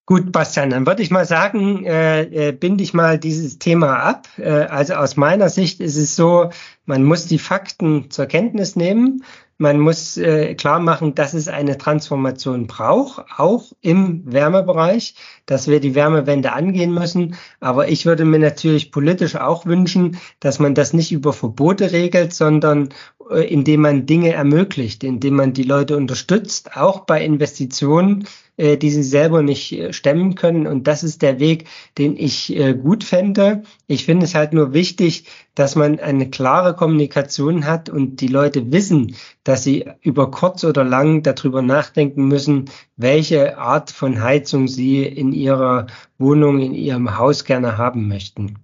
Gut, 0.06 0.32
Bastian, 0.32 0.70
dann 0.70 0.86
würde 0.86 1.02
ich 1.02 1.10
mal 1.10 1.26
sagen, 1.26 1.86
äh, 1.86 2.50
äh, 2.50 2.52
binde 2.52 2.84
ich 2.84 2.94
mal 2.94 3.18
dieses 3.18 3.58
Thema 3.58 4.04
ab. 4.04 4.28
Äh, 4.38 4.50
also 4.50 4.94
aus 4.96 5.16
meiner 5.16 5.50
Sicht 5.50 5.80
ist 5.80 5.96
es 5.96 6.16
so, 6.16 6.52
man 6.86 7.04
muss 7.04 7.26
die 7.26 7.40
Fakten 7.40 8.12
zur 8.12 8.28
Kenntnis 8.28 8.76
nehmen 8.76 9.24
man 9.58 9.80
muss 9.80 10.18
äh, 10.18 10.56
klar 10.56 10.80
machen, 10.80 11.16
dass 11.16 11.34
es 11.34 11.48
eine 11.48 11.78
Transformation 11.78 12.68
braucht, 12.68 13.24
auch 13.38 13.72
im 13.82 14.22
Wärmebereich, 14.26 15.16
dass 15.46 15.68
wir 15.68 15.80
die 15.80 15.96
Wärmewende 15.96 16.54
angehen 16.54 16.94
müssen. 16.94 17.36
Aber 17.60 17.88
ich 17.88 18.06
würde 18.06 18.26
mir 18.26 18.40
natürlich 18.40 18.92
politisch 18.92 19.36
auch 19.36 19.66
wünschen, 19.66 20.18
dass 20.40 20.60
man 20.60 20.76
das 20.76 20.94
nicht 20.94 21.12
über 21.12 21.34
Verbote 21.34 21.92
regelt, 21.92 22.34
sondern 22.34 22.90
äh, 23.30 23.48
indem 23.48 23.82
man 23.82 24.06
Dinge 24.06 24.34
ermöglicht, 24.34 25.04
indem 25.04 25.36
man 25.36 25.54
die 25.54 25.64
Leute 25.64 25.98
unterstützt, 25.98 26.76
auch 26.76 27.02
bei 27.02 27.24
Investitionen, 27.24 28.26
äh, 28.58 28.78
die 28.78 28.92
sie 28.92 29.04
selber 29.04 29.42
nicht 29.42 29.72
äh, 29.72 29.94
stemmen 29.94 30.36
können. 30.36 30.68
Und 30.68 30.88
das 30.88 31.04
ist 31.04 31.22
der 31.22 31.40
Weg, 31.40 31.68
den 31.98 32.16
ich 32.16 32.56
äh, 32.56 32.74
gut 32.74 33.04
fände. 33.04 33.64
Ich 33.88 34.06
finde 34.06 34.26
es 34.26 34.36
halt 34.36 34.54
nur 34.54 34.74
wichtig, 34.74 35.26
dass 35.56 35.76
man 35.76 36.00
eine 36.00 36.30
klare 36.30 36.76
Kommunikation 36.76 37.66
hat 37.66 37.90
und 37.90 38.22
die 38.22 38.28
Leute 38.28 38.72
wissen, 38.72 39.16
dass 39.44 39.64
sie 39.64 39.86
über 40.02 40.30
kurz 40.32 40.64
oder 40.64 40.84
lang 40.84 41.24
darüber 41.24 41.62
nachdenken 41.62 42.28
müssen, 42.28 42.70
welche 42.96 43.58
Art 43.58 43.92
von 43.92 44.22
Heizung 44.22 44.68
sie 44.68 45.04
in 45.04 45.34
ihrer 45.34 45.88
Wohnung, 46.18 46.60
in 46.60 46.74
ihrem 46.74 47.18
Haus 47.18 47.46
gerne 47.46 47.78
haben 47.78 48.08
möchten. 48.08 48.60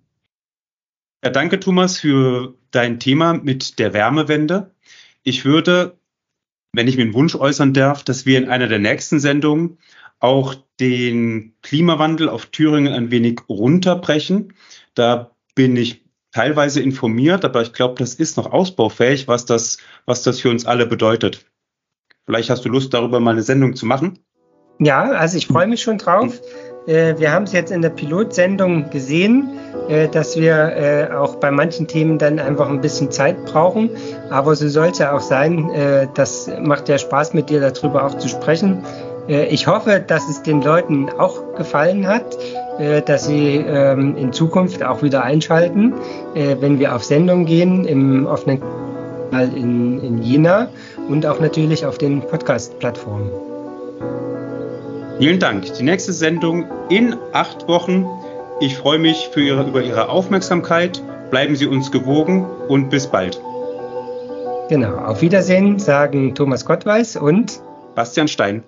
Ja, 1.23 1.31
danke, 1.31 1.59
Thomas, 1.59 1.99
für 1.99 2.55
dein 2.71 2.99
Thema 2.99 3.33
mit 3.33 3.77
der 3.79 3.93
Wärmewende. 3.93 4.71
Ich 5.23 5.43
würde 5.43 5.98
wenn 6.73 6.87
ich 6.87 6.97
mir 6.97 7.03
einen 7.03 7.13
Wunsch 7.13 7.35
äußern 7.35 7.73
darf, 7.73 8.03
dass 8.03 8.25
wir 8.25 8.37
in 8.37 8.49
einer 8.49 8.67
der 8.67 8.79
nächsten 8.79 9.19
Sendungen 9.19 9.77
auch 10.19 10.55
den 10.79 11.55
Klimawandel 11.61 12.29
auf 12.29 12.47
Thüringen 12.47 12.93
ein 12.93 13.11
wenig 13.11 13.41
runterbrechen. 13.49 14.53
Da 14.93 15.31
bin 15.55 15.75
ich 15.75 16.05
teilweise 16.31 16.81
informiert, 16.81 17.43
aber 17.45 17.61
ich 17.61 17.73
glaube, 17.73 17.95
das 17.95 18.13
ist 18.13 18.37
noch 18.37 18.51
ausbaufähig, 18.51 19.27
was 19.27 19.45
das, 19.45 19.77
was 20.05 20.23
das 20.23 20.39
für 20.39 20.49
uns 20.49 20.65
alle 20.65 20.85
bedeutet. 20.85 21.45
Vielleicht 22.25 22.49
hast 22.49 22.63
du 22.65 22.69
Lust, 22.69 22.93
darüber 22.93 23.19
mal 23.19 23.31
eine 23.31 23.43
Sendung 23.43 23.75
zu 23.75 23.85
machen? 23.85 24.19
Ja, 24.79 25.11
also 25.11 25.37
ich 25.37 25.47
freue 25.47 25.67
mich 25.67 25.81
schon 25.81 25.97
drauf. 25.97 26.39
Äh, 26.87 27.15
wir 27.17 27.31
haben 27.31 27.43
es 27.43 27.53
jetzt 27.53 27.71
in 27.71 27.81
der 27.81 27.89
Pilotsendung 27.89 28.89
gesehen, 28.89 29.49
äh, 29.87 30.07
dass 30.07 30.37
wir 30.37 30.55
äh, 30.55 31.13
auch 31.13 31.35
bei 31.35 31.51
manchen 31.51 31.87
Themen 31.87 32.17
dann 32.17 32.39
einfach 32.39 32.69
ein 32.69 32.81
bisschen 32.81 33.11
Zeit 33.11 33.45
brauchen. 33.45 33.89
Aber 34.29 34.55
so 34.55 34.67
soll 34.67 34.87
es 34.87 34.99
ja 34.99 35.15
auch 35.15 35.21
sein. 35.21 35.69
Das 36.13 36.49
macht 36.61 36.89
ja 36.89 36.97
Spaß, 36.97 37.33
mit 37.33 37.49
dir 37.49 37.59
darüber 37.59 38.05
auch 38.05 38.17
zu 38.17 38.27
sprechen. 38.27 38.83
Ich 39.27 39.67
hoffe, 39.67 40.03
dass 40.05 40.27
es 40.27 40.41
den 40.41 40.61
Leuten 40.61 41.09
auch 41.17 41.55
gefallen 41.55 42.07
hat, 42.07 42.37
dass 43.05 43.25
sie 43.25 43.57
ähm, 43.57 44.15
in 44.17 44.33
Zukunft 44.33 44.83
auch 44.83 45.03
wieder 45.03 45.23
einschalten, 45.23 45.93
wenn 46.33 46.79
wir 46.79 46.95
auf 46.95 47.03
Sendung 47.03 47.45
gehen 47.45 47.85
im 47.85 48.25
offenen 48.25 48.61
Kanal 49.29 49.55
in, 49.55 49.99
in 50.03 50.21
Jena 50.21 50.69
und 51.07 51.25
auch 51.25 51.39
natürlich 51.39 51.85
auf 51.85 51.97
den 51.97 52.21
Podcast-Plattformen. 52.21 53.48
Vielen 55.19 55.37
Dank. 55.37 55.73
Die 55.73 55.83
nächste 55.83 56.13
Sendung 56.13 56.65
in 56.87 57.13
acht 57.33 57.67
Wochen. 57.67 58.05
Ich 58.61 58.77
freue 58.77 58.99
mich 58.99 59.29
Ihre, 59.41 59.67
über 59.67 59.83
Ihre 59.83 60.07
Aufmerksamkeit. 60.07 61.03
Bleiben 61.29 61.57
Sie 61.57 61.67
uns 61.67 61.91
gewogen 61.91 62.45
und 62.69 62.89
bis 62.89 63.05
bald. 63.05 63.37
Genau. 64.69 64.95
Auf 64.95 65.21
Wiedersehen 65.21 65.77
sagen 65.77 66.35
Thomas 66.35 66.63
Gottweis 66.65 67.17
und 67.17 67.61
Bastian 67.95 68.29
Stein. 68.29 68.63